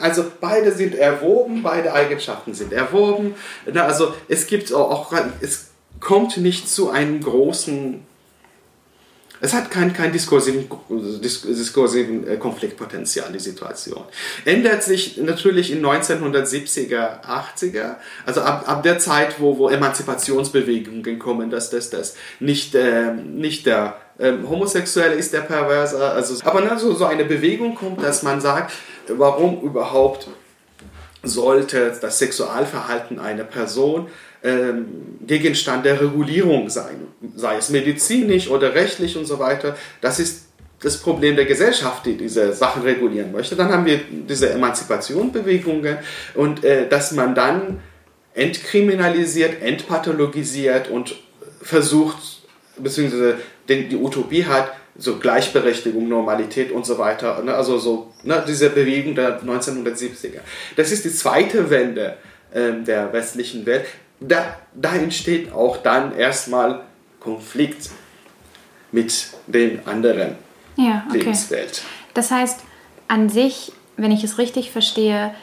[0.00, 3.34] Also beide sind erwoben, beide Eigenschaften sind erwoben.
[3.74, 8.06] Also es gibt auch, es kommt nicht zu einem großen
[9.40, 14.04] es hat kein, kein diskursiven, diskursiven äh, Konfliktpotenzial, die Situation.
[14.44, 21.50] Ändert sich natürlich in 1970er, 80er, also ab, ab der Zeit, wo, wo Emanzipationsbewegungen kommen,
[21.50, 26.78] dass das, das nicht, äh, nicht der ähm, Homosexuelle ist der Perverser, also, aber na,
[26.78, 28.72] so, so eine Bewegung kommt, dass man sagt,
[29.08, 30.28] warum überhaupt
[31.22, 34.08] sollte das Sexualverhalten einer Person
[35.26, 39.76] Gegenstand der Regulierung sein, sei es medizinisch oder rechtlich und so weiter.
[40.00, 40.46] Das ist
[40.82, 43.54] das Problem der Gesellschaft, die diese Sachen regulieren möchte.
[43.54, 45.98] Dann haben wir diese Emanzipationsbewegungen
[46.34, 47.80] und äh, dass man dann
[48.34, 51.16] entkriminalisiert, entpathologisiert und
[51.60, 52.16] versucht,
[52.78, 57.42] beziehungsweise die Utopie hat, so Gleichberechtigung, Normalität und so weiter.
[57.42, 57.54] Ne?
[57.54, 60.40] Also so ne, diese Bewegung der 1970er.
[60.76, 62.16] Das ist die zweite Wende
[62.54, 63.86] ähm, der westlichen Welt
[64.20, 66.82] da, da entsteht auch dann erstmal
[67.18, 67.90] Konflikt
[68.92, 70.36] mit den anderen
[70.76, 71.18] ja, okay.
[71.18, 71.82] Lebenswelt.
[72.14, 72.60] Das heißt,
[73.08, 75.34] an sich, wenn ich es richtig verstehe,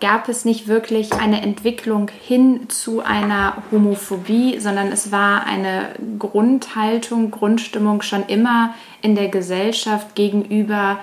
[0.00, 7.30] gab es nicht wirklich eine Entwicklung hin zu einer Homophobie, sondern es war eine Grundhaltung,
[7.30, 10.98] Grundstimmung schon immer in der Gesellschaft gegenüber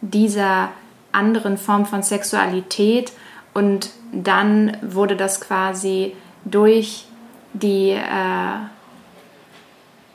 [0.00, 0.70] dieser
[1.12, 3.12] anderen Form von Sexualität
[3.54, 6.14] und dann wurde das quasi
[6.46, 7.04] durch
[7.52, 7.90] die.
[7.90, 8.66] Äh,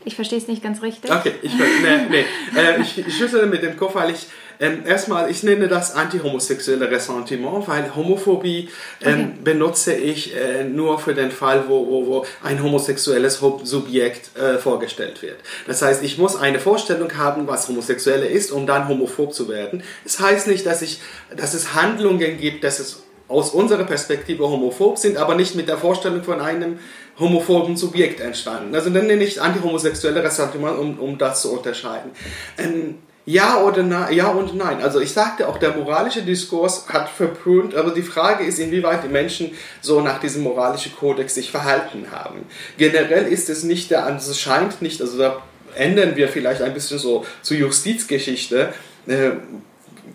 [0.03, 1.11] ich verstehe es nicht ganz richtig.
[1.11, 2.25] Okay, ich, nee, nee.
[2.59, 4.27] Äh, ich, ich schüttle mit dem Kopf, weil ich
[4.61, 8.69] ähm, erstmal, ich nenne das antihomosexuelle Ressentiment, weil Homophobie
[9.01, 9.29] ähm, okay.
[9.43, 15.23] benutze ich äh, nur für den Fall, wo, wo, wo ein homosexuelles Subjekt äh, vorgestellt
[15.23, 15.37] wird.
[15.65, 19.81] Das heißt, ich muss eine Vorstellung haben, was Homosexuelle ist, um dann homophob zu werden.
[20.05, 21.01] Es das heißt nicht, dass, ich,
[21.35, 23.00] dass es Handlungen gibt, dass es
[23.31, 26.79] aus unserer Perspektive homophob sind, aber nicht mit der Vorstellung von einem
[27.19, 28.75] homophoben Subjekt entstanden.
[28.75, 32.11] Also dann nenne ich antihomosexuelle Ressentiment, um, um das zu unterscheiden.
[32.57, 34.81] Ähm, ja oder nein, ja und nein.
[34.81, 39.09] Also ich sagte auch, der moralische Diskurs hat verpönt, aber die Frage ist, inwieweit die
[39.09, 42.45] Menschen so nach diesem moralischen Kodex sich verhalten haben.
[42.77, 45.41] Generell ist es nicht der, also es scheint nicht, also da
[45.75, 48.73] ändern wir vielleicht ein bisschen so zur Justizgeschichte,
[49.07, 49.31] äh,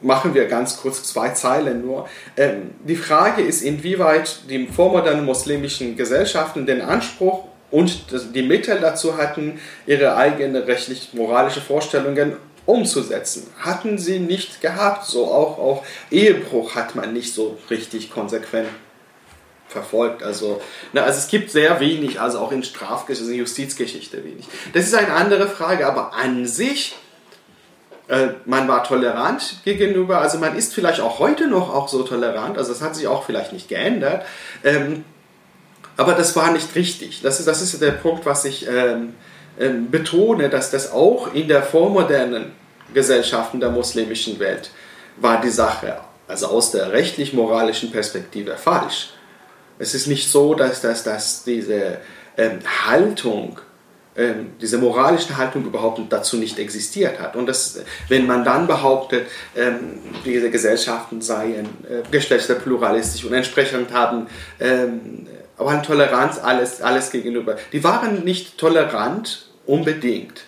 [0.06, 2.08] machen wir ganz kurz zwei Zeilen nur.
[2.36, 9.18] Ähm, die Frage ist, inwieweit die vormodernen muslimischen Gesellschaften den Anspruch und die Mittel dazu
[9.18, 13.48] hatten, ihre eigenen rechtlich-moralische Vorstellungen umzusetzen.
[13.58, 18.68] Hatten sie nicht gehabt, so auch, auch Ehebruch hat man nicht so richtig konsequent
[19.68, 20.22] verfolgt.
[20.22, 24.46] Also, na, also es gibt sehr wenig, also auch in Strafgeschichte, in Justizgeschichte wenig.
[24.72, 26.94] Das ist eine andere Frage, aber an sich
[28.08, 32.56] äh, man war tolerant gegenüber, also man ist vielleicht auch heute noch auch so tolerant,
[32.58, 34.24] also das hat sich auch vielleicht nicht geändert,
[34.64, 35.04] ähm,
[35.96, 37.22] aber das war nicht richtig.
[37.22, 39.14] Das ist, das ist der Punkt, was ich ähm,
[39.58, 42.52] ähm, betone, dass das auch in der vormodernen
[42.92, 44.70] Gesellschaften der muslimischen Welt
[45.16, 45.96] war die Sache,
[46.28, 49.10] also aus der rechtlich-moralischen Perspektive falsch.
[49.78, 51.98] Es ist nicht so, dass, dass, dass diese
[52.36, 53.58] ähm, Haltung
[54.60, 57.36] diese moralische Haltung überhaupt dazu nicht existiert hat.
[57.36, 64.26] Und das, wenn man dann behauptet, ähm, diese Gesellschaften seien äh, geschlechterpluralistisch und entsprechend haben
[64.58, 65.26] ähm,
[65.58, 67.56] aber eine Toleranz alles, alles gegenüber.
[67.72, 70.42] Die waren nicht tolerant unbedingt.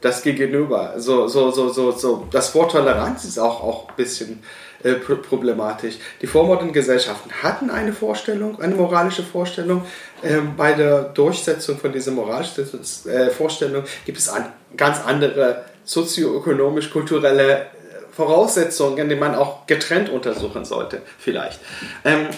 [0.00, 0.94] Das gegenüber.
[0.98, 2.28] So, so, so, so, so.
[2.30, 4.42] Das Wort Toleranz ist auch, auch ein bisschen
[4.86, 5.96] äh, problematisch.
[6.22, 9.84] Die vormodernen Gesellschaften hatten eine Vorstellung, eine moralische Vorstellung.
[10.22, 12.64] Ähm, bei der Durchsetzung von dieser moralischen
[13.06, 14.46] äh, Vorstellung gibt es an,
[14.76, 17.64] ganz andere sozioökonomisch-kulturelle äh,
[18.12, 21.60] Voraussetzungen, die man auch getrennt untersuchen sollte, vielleicht.
[22.04, 22.28] Ähm,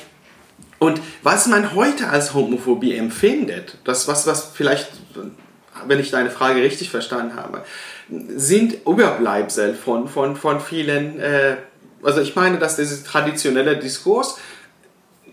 [0.79, 4.89] und was man heute als Homophobie empfindet, das was, was vielleicht,
[5.87, 7.65] wenn ich deine Frage richtig verstanden habe,
[8.09, 11.57] sind Überbleibsel von, von, von vielen äh,
[12.03, 14.37] also ich meine, dass dieser traditionelle Diskurs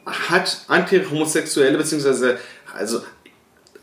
[0.05, 2.37] hat antihomosexuelle beziehungsweise
[2.77, 3.01] also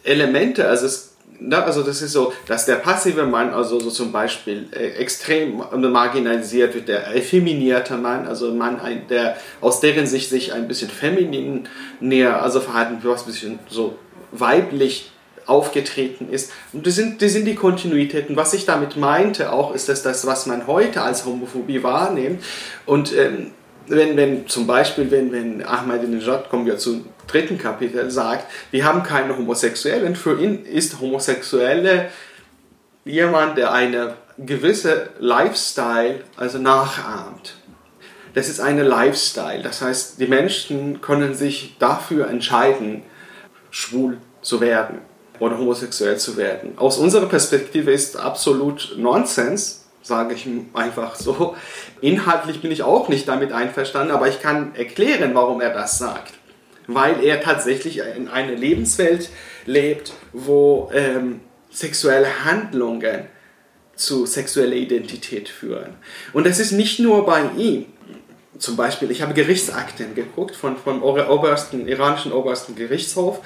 [0.04, 1.12] Elemente, also es
[1.50, 6.74] also das ist so, dass der passive Mann, also so zum Beispiel äh, extrem marginalisiert
[6.74, 11.68] wird, der effeminierte Mann, also ein Mann, der aus deren Sicht sich ein bisschen feminin
[12.00, 13.98] näher, also verhalten, was ein bisschen so
[14.30, 15.11] weiblich
[15.46, 16.52] aufgetreten ist.
[16.72, 18.36] Und das sind, das sind die Kontinuitäten.
[18.36, 22.42] Was ich damit meinte auch, ist, dass das, was man heute als Homophobie wahrnimmt.
[22.86, 23.52] Und ähm,
[23.88, 29.02] wenn, wenn zum Beispiel, wenn, wenn Ahmadinejad, kommen wir zum dritten Kapitel, sagt, wir haben
[29.02, 32.10] keine Homosexuellen, für ihn ist Homosexuelle
[33.04, 37.54] jemand, der eine gewisse Lifestyle also nachahmt.
[38.34, 39.62] Das ist eine Lifestyle.
[39.62, 43.02] Das heißt, die Menschen können sich dafür entscheiden,
[43.70, 45.00] schwul zu werden
[45.38, 46.74] oder homosexuell zu werden.
[46.76, 51.56] Aus unserer Perspektive ist absolut Nonsens, sage ich einfach so.
[52.00, 56.34] Inhaltlich bin ich auch nicht damit einverstanden, aber ich kann erklären, warum er das sagt.
[56.86, 59.30] Weil er tatsächlich in einer Lebenswelt
[59.66, 61.40] lebt, wo ähm,
[61.70, 63.26] sexuelle Handlungen
[63.94, 65.94] zu sexueller Identität führen.
[66.32, 67.86] Und das ist nicht nur bei ihm.
[68.58, 73.40] Zum Beispiel, ich habe Gerichtsakten geguckt von, vom obersten, iranischen obersten Gerichtshof,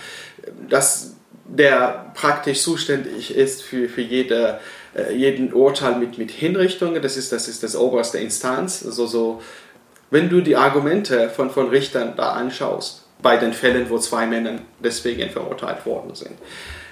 [0.68, 1.14] dass
[1.49, 4.61] der praktisch zuständig ist für, für jede,
[4.95, 7.03] äh, jeden Urteil mit, mit Hinrichtungen.
[7.03, 8.85] Das ist, das ist das oberste Instanz.
[8.85, 9.43] Also so,
[10.11, 14.59] wenn du die Argumente von, von Richtern da anschaust, bei den Fällen, wo zwei Männer
[14.79, 16.33] deswegen verurteilt worden sind,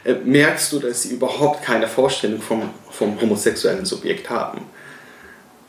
[0.04, 4.62] äh, merkst du, dass sie überhaupt keine Vorstellung vom, vom homosexuellen Subjekt haben.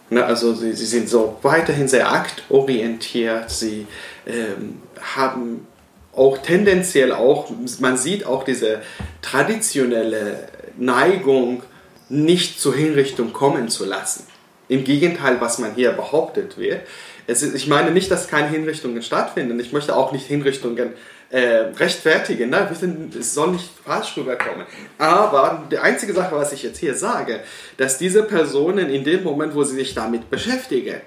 [0.10, 3.88] Ne, also sie, sie sind so weiterhin sehr aktorientiert, sie
[4.28, 4.82] ähm,
[5.15, 5.67] haben
[6.15, 7.49] auch tendenziell auch,
[7.80, 8.82] man sieht auch diese
[9.21, 10.47] traditionelle
[10.78, 11.63] Neigung,
[12.08, 14.28] nicht zur Hinrichtung kommen zu lassen.
[14.67, 16.82] Im Gegenteil, was man hier behauptet wird.
[17.28, 19.60] Ist, ich meine nicht, dass keine Hinrichtungen stattfinden.
[19.60, 20.93] Ich möchte auch nicht Hinrichtungen
[21.32, 22.51] äh, rechtfertigen.
[22.51, 22.69] Ne?
[22.80, 24.65] Sind, es soll nicht falsch rüberkommen.
[24.99, 27.41] Aber die einzige Sache, was ich jetzt hier sage,
[27.78, 31.01] dass diese Personen in dem Moment, wo sie sich damit beschäftigen,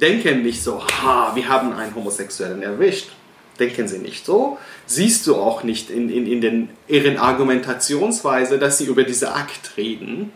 [0.00, 3.10] denken nicht so, ha, wir haben einen Homosexuellen erwischt
[3.58, 4.58] denken sie nicht so.
[4.86, 9.76] Siehst du auch nicht in, in, in den, ihren Argumentationsweise, dass sie über diese Akt
[9.76, 10.32] reden.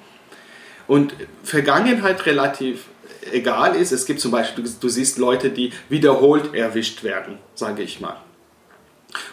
[0.89, 2.85] Und Vergangenheit relativ
[3.31, 3.93] egal ist.
[3.93, 8.17] Es gibt zum Beispiel, du siehst Leute, die wiederholt erwischt werden, sage ich mal.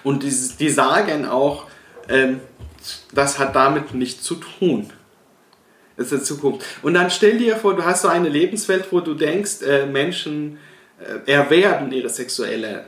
[0.04, 1.66] Und die, die sagen auch,
[2.08, 2.42] ähm,
[3.14, 4.92] das hat damit nichts zu tun.
[5.98, 6.66] Das ist die Zukunft.
[6.82, 10.58] Und dann stell dir vor, du hast so eine Lebenswelt, wo du denkst, äh, Menschen
[11.00, 12.86] äh, erwerben ihre sexuelle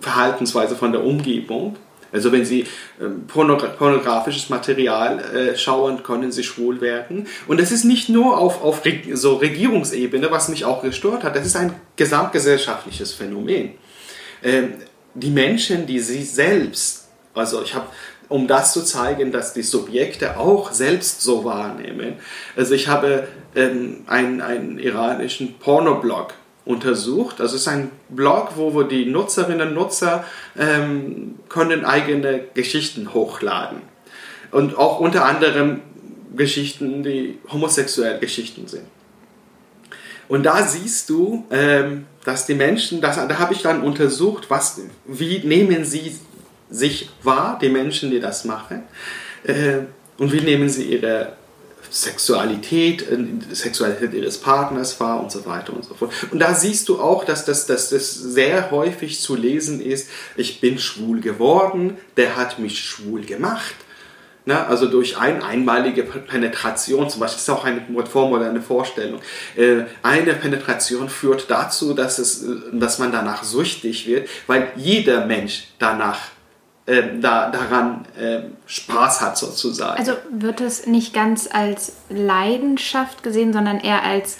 [0.00, 1.76] Verhaltensweise von der Umgebung.
[2.12, 2.64] Also wenn Sie
[3.00, 7.26] ähm, pornografisches Material äh, schauen, können Sie schwul werden.
[7.48, 11.46] Und das ist nicht nur auf, auf so Regierungsebene, was mich auch gestört hat, das
[11.46, 13.72] ist ein gesamtgesellschaftliches Phänomen.
[14.44, 14.74] Ähm,
[15.14, 17.86] die Menschen, die sie selbst, also ich habe
[18.28, 22.14] um das zu zeigen, dass die Subjekte auch selbst so wahrnehmen.
[22.56, 27.40] Also ich habe ähm, einen, einen iranischen Pornoblog untersucht.
[27.40, 30.24] Also es ist ein Blog, wo, wo die Nutzerinnen und Nutzer
[30.58, 33.82] ähm, können eigene Geschichten hochladen.
[34.50, 35.80] Und auch unter anderem
[36.36, 38.84] Geschichten, die homosexuelle Geschichten sind.
[40.26, 44.80] Und da siehst du, ähm, dass die Menschen, das, da habe ich dann untersucht, was,
[45.04, 46.16] wie nehmen sie
[46.70, 48.84] sich wahr, die Menschen, die das machen,
[49.44, 49.80] äh,
[50.16, 51.34] und wie nehmen sie ihre
[51.94, 53.06] Sexualität,
[53.52, 56.12] Sexualität ihres Partners war und so weiter und so fort.
[56.32, 60.60] Und da siehst du auch, dass das, dass das sehr häufig zu lesen ist, ich
[60.60, 63.76] bin schwul geworden, der hat mich schwul gemacht.
[64.44, 69.20] Na, also durch ein, einmalige Penetration, zum Beispiel, das ist auch eine vormoderne Vorstellung.
[69.56, 75.24] Äh, eine Penetration führt dazu, dass, es, äh, dass man danach süchtig wird, weil jeder
[75.26, 76.18] Mensch danach
[76.86, 79.98] äh, da, daran äh, Spaß hat sozusagen.
[79.98, 84.38] Also wird es nicht ganz als Leidenschaft gesehen, sondern eher als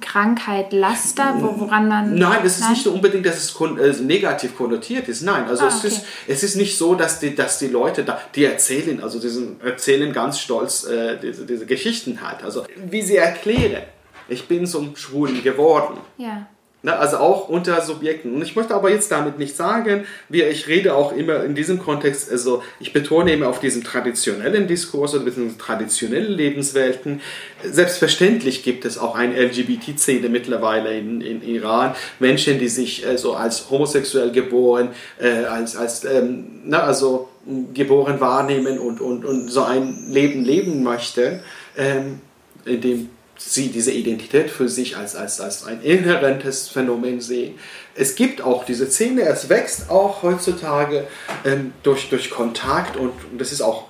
[0.00, 2.14] Krankheit, Laster, woran man.
[2.14, 5.22] Nein, es ist nicht unbedingt, dass es kon äh, negativ konnotiert ist.
[5.22, 5.86] Nein, also ah, es, okay.
[5.86, 9.60] ist, es ist nicht so, dass die, dass die Leute da, die erzählen, also diesen,
[9.62, 12.42] erzählen ganz stolz äh, diese, diese Geschichten halt.
[12.42, 13.84] Also wie sie erklären,
[14.28, 15.98] ich bin zum Schwulen geworden.
[16.18, 16.46] Ja.
[16.86, 18.32] Ne, also auch unter Subjekten.
[18.32, 21.80] Und ich möchte aber jetzt damit nicht sagen, wie ich rede auch immer in diesem
[21.80, 27.22] Kontext, also ich betone immer auf diesen traditionellen Diskurs oder diesen traditionellen Lebenswelten.
[27.64, 31.96] Selbstverständlich gibt es auch eine LGBT-Szene mittlerweile in, in Iran.
[32.20, 37.30] Menschen, die sich also als homosexuell geboren, äh, als, als ähm, na, also
[37.74, 41.40] geboren wahrnehmen und, und, und so ein Leben leben möchten,
[41.76, 42.20] ähm,
[42.64, 47.58] in dem sie diese Identität für sich als, als, als ein inhärentes Phänomen sehen.
[47.94, 51.06] Es gibt auch diese Szene, es wächst auch heutzutage
[51.44, 53.84] ähm, durch, durch Kontakt und, und, das ist auch,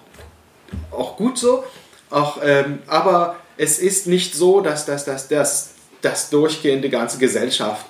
[0.91, 1.65] auch gut so.
[2.11, 5.71] Auch, ähm, aber es ist nicht so, dass das, dass, dass,
[6.03, 7.87] dass durchgehende ganze Gesellschaft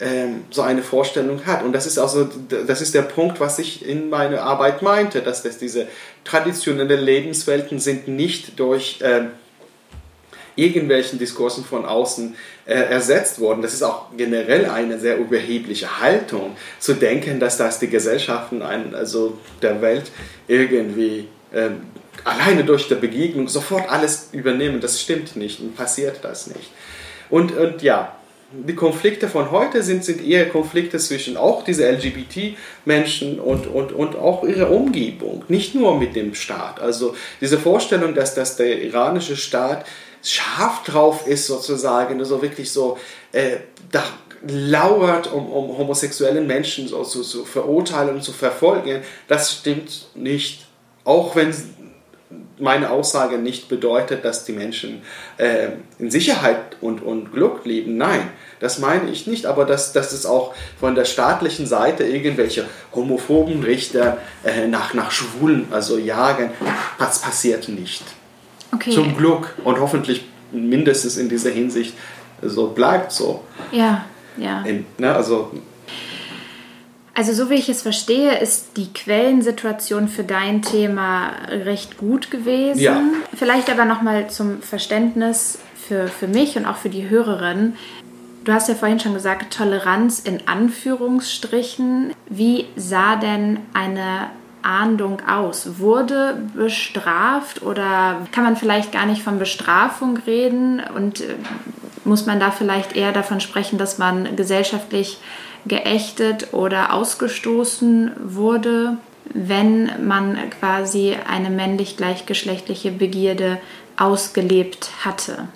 [0.00, 1.62] ähm, so eine Vorstellung hat.
[1.62, 5.42] Und das ist also, das ist der Punkt, was ich in meiner Arbeit meinte, dass
[5.42, 5.88] das diese
[6.24, 9.30] traditionellen Lebenswelten sind nicht durch ähm,
[10.58, 12.34] irgendwelchen Diskursen von außen
[12.66, 13.62] äh, ersetzt worden.
[13.62, 18.94] Das ist auch generell eine sehr überhebliche Haltung, zu denken, dass das die Gesellschaften ein,
[18.94, 20.10] also der Welt
[20.48, 21.70] irgendwie äh,
[22.24, 24.80] alleine durch die Begegnung sofort alles übernehmen.
[24.80, 26.70] Das stimmt nicht und passiert das nicht.
[27.30, 28.18] Und, und ja,
[28.50, 34.16] die Konflikte von heute sind, sind eher Konflikte zwischen auch diese LGBT-Menschen und, und, und
[34.16, 36.80] auch ihrer Umgebung, nicht nur mit dem Staat.
[36.80, 39.84] Also diese Vorstellung, dass, dass der iranische Staat
[40.22, 42.98] scharf drauf ist, sozusagen, so wirklich so,
[43.32, 43.58] äh,
[43.90, 44.02] da
[44.46, 50.66] lauert, um, um homosexuellen Menschen so zu, zu verurteilen und zu verfolgen, das stimmt nicht.
[51.04, 51.52] Auch wenn
[52.58, 55.02] meine Aussage nicht bedeutet, dass die Menschen
[55.38, 57.96] äh, in Sicherheit und, und Glück leben.
[57.96, 62.66] Nein, das meine ich nicht, aber dass, dass es auch von der staatlichen Seite irgendwelche
[62.94, 66.50] homophoben Richter äh, nach, nach Schwulen also jagen,
[66.98, 68.02] das passiert nicht.
[68.72, 68.90] Okay.
[68.90, 71.94] Zum Glück und hoffentlich mindestens in dieser Hinsicht
[72.42, 73.42] so bleibt so.
[73.72, 74.04] Ja,
[74.36, 74.62] ja.
[74.62, 75.50] In, ne, also
[77.18, 82.78] also so wie ich es verstehe, ist die Quellensituation für dein Thema recht gut gewesen.
[82.78, 83.02] Ja.
[83.34, 87.74] Vielleicht aber nochmal zum Verständnis für, für mich und auch für die Hörerin.
[88.44, 92.12] Du hast ja vorhin schon gesagt, Toleranz in Anführungsstrichen.
[92.28, 94.30] Wie sah denn eine
[94.68, 95.78] Ahndung aus?
[95.78, 101.36] Wurde bestraft oder kann man vielleicht gar nicht von Bestrafung reden und äh,
[102.04, 105.18] muss man da vielleicht eher davon sprechen, dass man gesellschaftlich
[105.66, 108.98] geächtet oder ausgestoßen wurde,
[109.34, 113.58] wenn man quasi eine männlich gleichgeschlechtliche Begierde
[113.96, 115.48] ausgelebt hatte?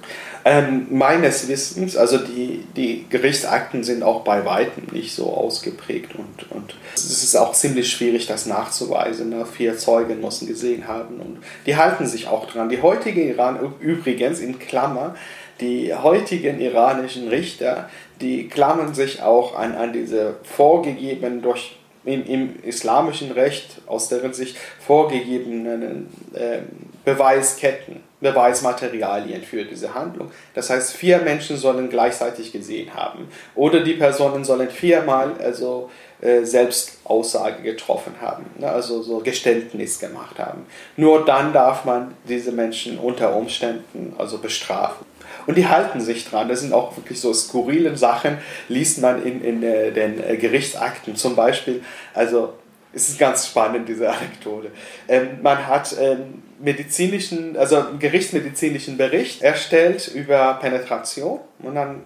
[0.44, 6.50] Ähm, meines Wissens, also die, die Gerichtsakten sind auch bei weitem nicht so ausgeprägt und,
[6.50, 9.30] und es ist auch ziemlich schwierig, das nachzuweisen.
[9.30, 9.46] Ne?
[9.46, 12.68] Vier Zeugen müssen gesehen haben und die halten sich auch dran.
[12.68, 15.14] Die heutige Iran, übrigens in Klammer,
[15.60, 17.88] die heutigen iranischen Richter,
[18.20, 24.32] die klammern sich auch an, an diese vorgegebenen durch im, im islamischen Recht aus deren
[24.32, 26.58] Sicht vorgegebenen äh,
[27.04, 30.30] Beweisketten, Beweismaterialien für diese Handlung.
[30.54, 35.90] Das heißt, vier Menschen sollen gleichzeitig gesehen haben oder die Personen sollen viermal also
[36.22, 38.70] äh, selbst Aussage getroffen haben, ne?
[38.70, 40.66] also so Geständnis gemacht haben.
[40.96, 45.04] Nur dann darf man diese Menschen unter Umständen also bestrafen.
[45.46, 46.48] Und die halten sich dran.
[46.48, 51.16] Das sind auch wirklich so skurrile Sachen, liest man in, in äh, den äh, Gerichtsakten.
[51.16, 51.82] Zum Beispiel,
[52.14, 52.52] also
[52.92, 54.70] es ist ganz spannend, diese Anekdote.
[55.08, 62.02] Ähm, man hat ähm, medizinischen, also einen gerichtsmedizinischen Bericht erstellt über Penetration und dann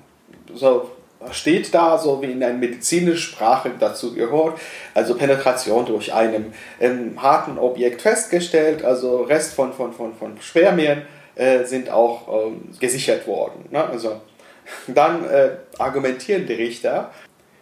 [0.55, 0.91] so
[1.33, 4.59] steht da, so wie in einer medizinischen Sprache dazu gehört,
[4.95, 11.03] also Penetration durch einem ähm, harten Objekt festgestellt, also Rest von, von, von, von Spermien
[11.35, 13.67] äh, sind auch ähm, gesichert worden.
[13.71, 13.83] Ne?
[13.85, 14.21] Also,
[14.89, 17.13] dann äh, argumentieren die Richter,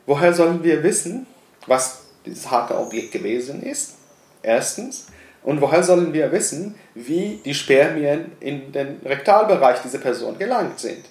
[0.06, 1.26] woher sollen wir wissen,
[1.66, 3.94] was dieses harte Objekt gewesen ist?
[4.42, 5.06] Erstens.
[5.42, 11.04] Und woher sollen wir wissen, wie die Spermien in den Rektalbereich dieser Person gelangt sind?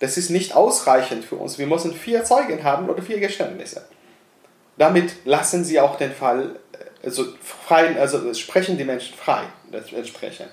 [0.00, 1.58] Das ist nicht ausreichend für uns.
[1.58, 3.82] Wir müssen vier Zeugen haben oder vier Geständnisse.
[4.78, 6.56] Damit lassen sie auch den Fall,
[7.04, 9.42] also, frei, also sprechen die Menschen frei
[9.72, 10.50] entsprechend.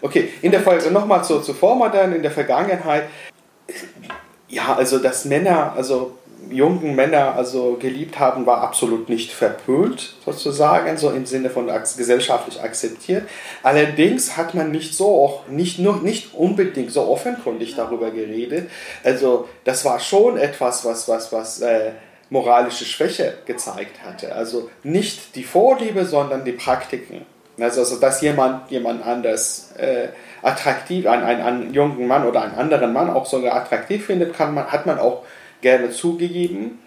[0.00, 3.04] Okay, in der Folge nochmal zu, zu Vormodern, in der Vergangenheit.
[4.48, 6.18] Ja, also dass Männer, also
[6.50, 11.66] jungen Männer also geliebt haben, war absolut nicht verpönt, sozusagen, so im Sinne von
[11.96, 13.28] gesellschaftlich akzeptiert.
[13.62, 18.70] Allerdings hat man nicht so auch, nicht nur, nicht unbedingt so offenkundig darüber geredet.
[19.04, 21.92] Also das war schon etwas, was, was, was äh,
[22.30, 24.34] moralische Schwäche gezeigt hatte.
[24.34, 27.26] Also nicht die Vorliebe, sondern die Praktiken.
[27.60, 30.08] Also, also dass jemand jemand anders äh,
[30.42, 34.54] attraktiv, einen, einen, einen jungen Mann oder einen anderen Mann auch sogar attraktiv findet, kann
[34.54, 35.22] man, hat man auch
[35.62, 36.78] gerne zugegeben.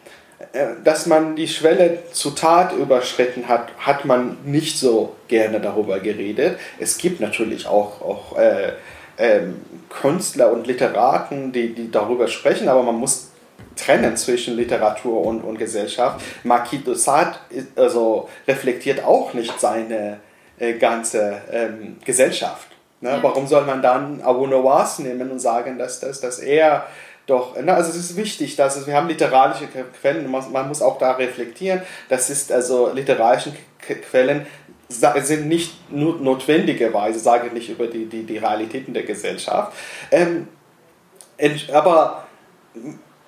[0.54, 6.00] Äh, dass man die Schwelle zur Tat überschritten hat, hat man nicht so gerne darüber
[6.00, 6.60] geredet.
[6.80, 8.74] Es gibt natürlich auch, auch äh,
[9.18, 9.42] äh,
[9.90, 13.32] Künstler und Literaten, die, die darüber sprechen, aber man muss
[13.76, 16.22] trennen zwischen Literatur und, und Gesellschaft.
[16.44, 17.36] Marquis de Sade
[17.76, 20.20] also reflektiert auch nicht seine
[20.60, 22.68] äh, ganze ähm, Gesellschaft.
[23.02, 23.10] Ne?
[23.10, 23.24] Ja.
[23.24, 26.86] Warum soll man dann Abu Nawas nehmen und sagen, dass, dass, dass er
[27.26, 29.68] doch, ne, also es ist wichtig, dass es, wir haben literarische
[30.00, 33.54] Quellen, man muss auch da reflektieren, das ist also literarische
[34.10, 34.46] Quellen
[34.88, 39.74] sind nicht nur notwendigerweise, sage ich nicht über die, die, die Realitäten der Gesellschaft,
[40.12, 40.48] ähm,
[41.74, 42.26] aber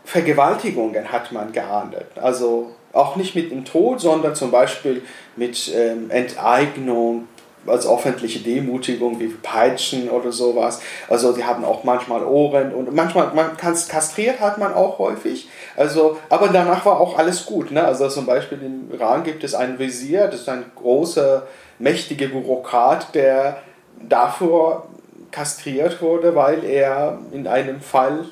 [0.05, 2.07] Vergewaltigungen hat man geahndet.
[2.15, 5.01] Also auch nicht mit dem Tod, sondern zum Beispiel
[5.35, 7.27] mit ähm, Enteignung,
[7.67, 10.79] als öffentliche Demutigung wie Peitschen oder sowas.
[11.09, 15.49] Also die haben auch manchmal Ohren und manchmal man kastriert hat man auch häufig.
[15.75, 17.71] Also, aber danach war auch alles gut.
[17.71, 17.83] Ne?
[17.83, 21.47] Also zum Beispiel im Iran gibt es einen Visier, das ist ein großer,
[21.79, 23.61] mächtiger Bürokrat, der
[24.07, 24.87] davor
[25.31, 28.25] kastriert wurde, weil er in einem Fall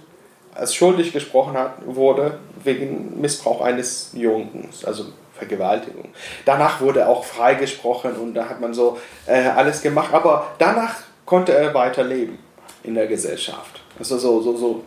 [0.53, 5.05] als schuldig gesprochen hat, wurde wegen Missbrauch eines Jungens, also
[5.37, 6.09] Vergewaltigung.
[6.45, 10.95] Danach wurde er auch freigesprochen und da hat man so äh, alles gemacht, aber danach
[11.25, 12.37] konnte er weiterleben
[12.83, 13.81] in der Gesellschaft.
[13.99, 14.83] Also so, so, so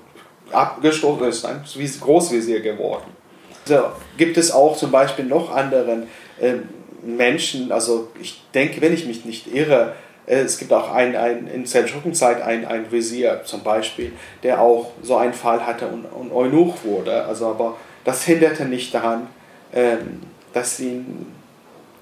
[0.53, 1.62] abgestoßen ist, ein
[2.01, 3.16] Großvisier geworden.
[3.64, 3.80] So,
[4.16, 6.09] gibt es auch zum Beispiel noch anderen
[6.40, 6.55] äh,
[7.03, 9.94] Menschen, also ich denke, wenn ich mich nicht irre,
[10.26, 14.92] äh, es gibt auch ein, ein, in Seldschukenzeit ein, ein Visier zum Beispiel, der auch
[15.03, 17.24] so einen Fall hatte und, und Eunuch wurde.
[17.24, 19.26] Also, aber das hinderte nicht daran,
[19.74, 20.20] ähm,
[20.59, 21.04] dass sie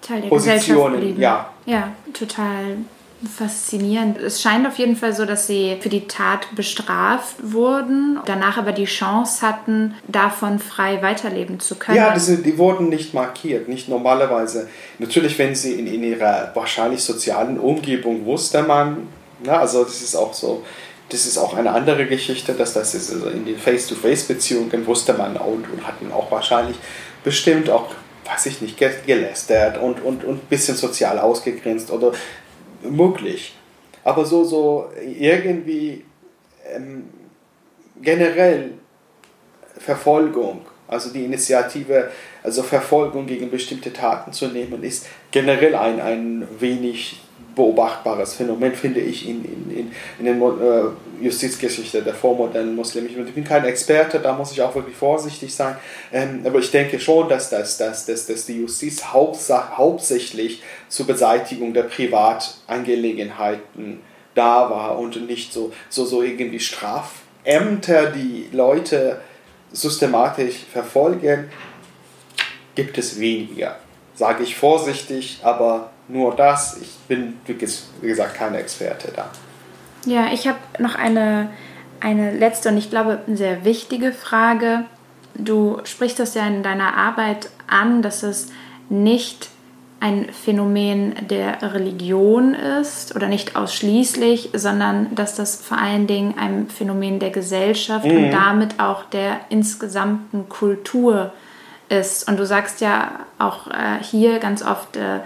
[0.00, 1.50] Teil der Positionen, ja.
[1.66, 2.78] Ja, total
[3.36, 4.18] faszinierend.
[4.18, 8.72] Es scheint auf jeden Fall so, dass sie für die Tat bestraft wurden, danach aber
[8.72, 11.96] die Chance hatten, davon frei weiterleben zu können.
[11.96, 14.68] Ja, das, die wurden nicht markiert, nicht normalerweise.
[14.98, 19.08] Natürlich, wenn sie in, in ihrer wahrscheinlich sozialen Umgebung wusste man,
[19.42, 20.62] na, also das ist auch so,
[21.08, 25.36] das ist auch eine andere Geschichte, dass das ist also in den Face-to-Face-Beziehungen wusste man
[25.36, 26.76] und, und hatten auch wahrscheinlich
[27.24, 27.88] bestimmt auch
[28.26, 32.12] weiß ich nicht, gelästert und, und, und ein bisschen sozial ausgegrenzt oder
[32.82, 33.54] möglich.
[34.04, 36.04] Aber so, so irgendwie
[36.72, 37.08] ähm,
[38.00, 38.72] generell
[39.78, 42.10] Verfolgung, also die Initiative,
[42.42, 47.20] also Verfolgung gegen bestimmte Taten zu nehmen, ist generell ein, ein wenig
[47.54, 50.90] beobachtbares Phänomen, finde ich, in, in, in, in der äh,
[51.20, 53.08] Justizgeschichte der vormodernen Muslime.
[53.08, 55.76] Ich bin kein Experte, da muss ich auch wirklich vorsichtig sein,
[56.12, 61.74] ähm, aber ich denke schon, dass, dass, dass, dass, dass die Justiz hauptsächlich zur Beseitigung
[61.74, 64.00] der Privatangelegenheiten
[64.34, 69.20] da war und nicht so, so, so irgendwie Strafämter, die Leute
[69.72, 71.50] systematisch verfolgen,
[72.74, 73.78] gibt es weniger.
[74.14, 76.78] Sage ich vorsichtig, aber nur das.
[76.80, 79.30] Ich bin, wie gesagt, keine Experte da.
[80.06, 81.50] Ja, ich habe noch eine,
[82.00, 84.84] eine letzte und ich glaube sehr wichtige Frage.
[85.34, 88.50] Du sprichst das ja in deiner Arbeit an, dass es
[88.88, 89.50] nicht
[89.98, 96.68] ein Phänomen der Religion ist oder nicht ausschließlich, sondern dass das vor allen Dingen ein
[96.68, 98.16] Phänomen der Gesellschaft mhm.
[98.16, 101.32] und damit auch der insgesamten Kultur
[101.88, 102.28] ist.
[102.28, 105.20] Und du sagst ja auch äh, hier ganz oft, äh,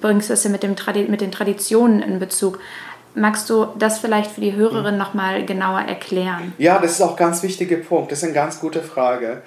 [0.00, 0.74] bringst das ja mit, dem
[1.08, 2.58] mit den Traditionen in Bezug.
[3.14, 6.54] Magst du das vielleicht für die Hörerin noch mal genauer erklären?
[6.58, 8.10] Ja, das ist auch ein ganz wichtiger Punkt.
[8.10, 9.42] Das ist eine ganz gute Frage.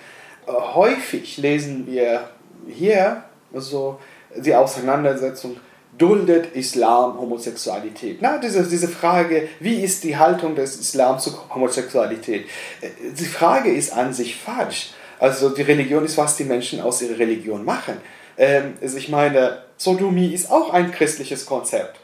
[0.47, 2.29] Äh, häufig lesen wir
[2.67, 3.23] hier
[3.55, 3.99] also
[4.35, 5.57] die Auseinandersetzung,
[5.97, 8.17] duldet Islam Homosexualität?
[8.21, 12.45] Na, diese, diese Frage, wie ist die Haltung des Islam zur Homosexualität?
[12.81, 14.91] Äh, die Frage ist an sich falsch.
[15.19, 17.97] Also die Religion ist, was die Menschen aus ihrer Religion machen.
[18.37, 21.99] Ähm, also ich meine, Sodomie ist auch ein christliches Konzept.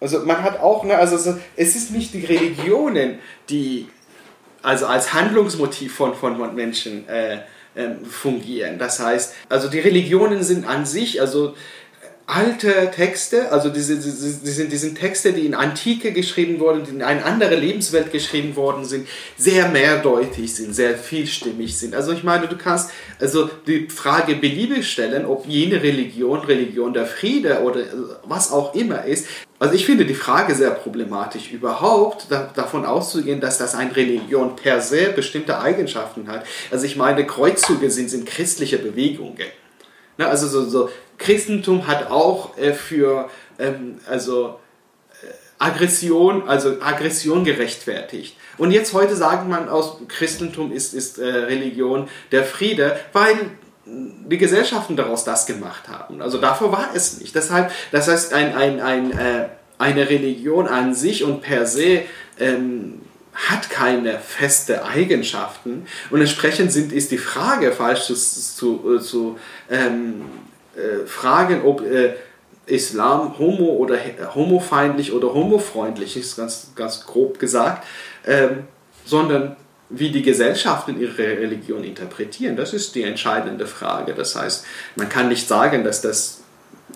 [0.00, 3.18] Also man hat auch, ne, also es ist nicht die Religionen,
[3.48, 3.88] die
[4.62, 7.40] also als Handlungsmotiv von, von Menschen äh,
[7.74, 8.78] äh, fungieren.
[8.78, 11.54] Das heißt, also die Religionen sind an sich, also
[12.26, 17.02] alte Texte, also diese, diese, diese, diese Texte, die in Antike geschrieben wurden, die in
[17.02, 19.06] eine andere Lebenswelt geschrieben worden sind,
[19.36, 21.94] sehr mehrdeutig sind, sehr vielstimmig sind.
[21.94, 27.06] Also ich meine, du kannst also die Frage beliebig stellen, ob jene Religion, Religion der
[27.06, 27.80] Friede oder
[28.24, 29.26] was auch immer ist.
[29.58, 34.56] Also ich finde die Frage sehr problematisch, überhaupt da, davon auszugehen, dass das eine Religion
[34.56, 36.46] per se bestimmte Eigenschaften hat.
[36.70, 39.36] Also ich meine, Kreuzzüge sind, sind christliche Bewegungen.
[40.16, 44.60] Na, also so, so Christentum hat auch äh, für ähm, also
[45.22, 45.26] äh,
[45.58, 48.36] Aggression, also Aggression gerechtfertigt.
[48.58, 53.36] Und jetzt heute sagt man aus Christentum ist, ist äh, Religion der Friede, weil
[53.86, 56.22] die Gesellschaften daraus das gemacht haben.
[56.22, 57.34] Also davor war es nicht.
[57.34, 59.48] Deshalb, das heißt, ein, ein, ein, äh,
[59.78, 62.02] eine Religion an sich und per se
[62.38, 63.00] ähm,
[63.34, 69.38] hat keine feste Eigenschaften und entsprechend sind, ist die Frage falsch zu, zu, zu
[69.70, 70.22] ähm,
[70.76, 72.14] äh, fragen, ob äh,
[72.66, 73.98] Islam homo oder
[74.34, 77.86] homofeindlich oder homofreundlich ist, ganz, ganz grob gesagt,
[78.26, 78.64] ähm,
[79.04, 79.56] sondern
[79.90, 82.56] wie die Gesellschaften ihre Religion interpretieren.
[82.56, 84.14] Das ist die entscheidende Frage.
[84.14, 84.64] Das heißt,
[84.96, 86.43] man kann nicht sagen, dass das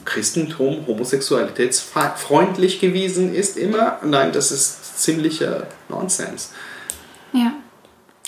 [0.05, 3.99] Christentum homosexualitätsfreundlich gewesen ist immer.
[4.05, 6.53] Nein, das ist ziemlicher Nonsens.
[7.33, 7.53] Ja.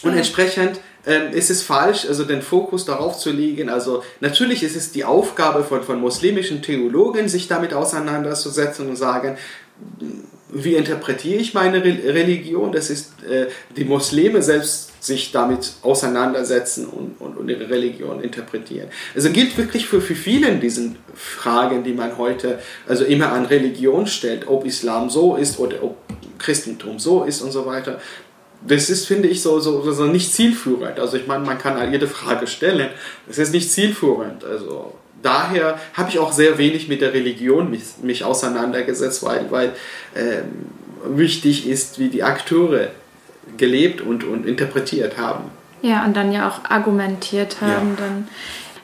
[0.02, 3.68] Und entsprechend ähm, ist es falsch, also den Fokus darauf zu legen.
[3.68, 9.36] Also natürlich ist es die Aufgabe von, von muslimischen Theologen, sich damit auseinanderzusetzen und sagen,
[10.52, 12.72] wie interpretiere ich meine Religion?
[12.72, 13.46] Das ist, äh,
[13.76, 18.88] die Muslime selbst sich damit auseinandersetzen und, und, und, ihre Religion interpretieren.
[19.14, 24.06] Also gilt wirklich für, für viele diesen Fragen, die man heute also immer an Religion
[24.06, 25.96] stellt, ob Islam so ist oder ob
[26.38, 28.00] Christentum so ist und so weiter.
[28.66, 31.00] Das ist, finde ich, so, so, so nicht zielführend.
[31.00, 32.90] Also ich meine, man kann jede Frage stellen.
[33.28, 34.44] Es ist nicht zielführend.
[34.44, 34.92] Also
[35.22, 39.72] daher habe ich auch sehr wenig mit der Religion mich, mich auseinandergesetzt, weil, weil
[40.16, 40.66] ähm,
[41.04, 42.88] wichtig ist, wie die Akteure
[43.56, 45.44] gelebt und, und interpretiert haben.
[45.82, 47.96] Ja, und dann ja auch argumentiert haben.
[47.98, 48.28] Ja, dann,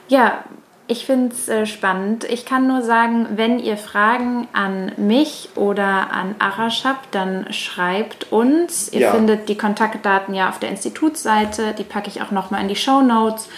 [0.07, 0.43] ja
[0.89, 2.23] ich finde es äh, spannend.
[2.23, 8.31] Ich kann nur sagen, wenn ihr Fragen an mich oder an Arash habt, dann schreibt
[8.31, 8.91] uns.
[8.93, 9.11] Ihr ja.
[9.11, 11.73] findet die Kontaktdaten ja auf der Institutsseite.
[11.77, 13.49] Die packe ich auch nochmal in die Show Notes.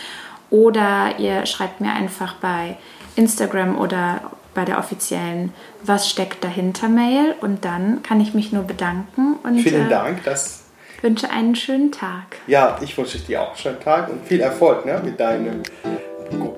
[0.49, 2.77] Oder ihr schreibt mir einfach bei
[3.15, 4.21] Instagram oder
[4.53, 7.35] bei der offiziellen Was steckt dahinter Mail.
[7.41, 9.35] Und dann kann ich mich nur bedanken.
[9.43, 10.63] Und, Vielen äh, Dank, dass
[11.01, 12.37] wünsche einen schönen Tag.
[12.47, 15.63] Ja, ich wünsche dir auch einen schönen Tag und viel Erfolg ne, mit deinem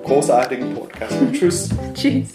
[0.04, 1.14] großartigen Podcast.
[1.32, 1.70] Tschüss.
[1.94, 2.28] tschüss.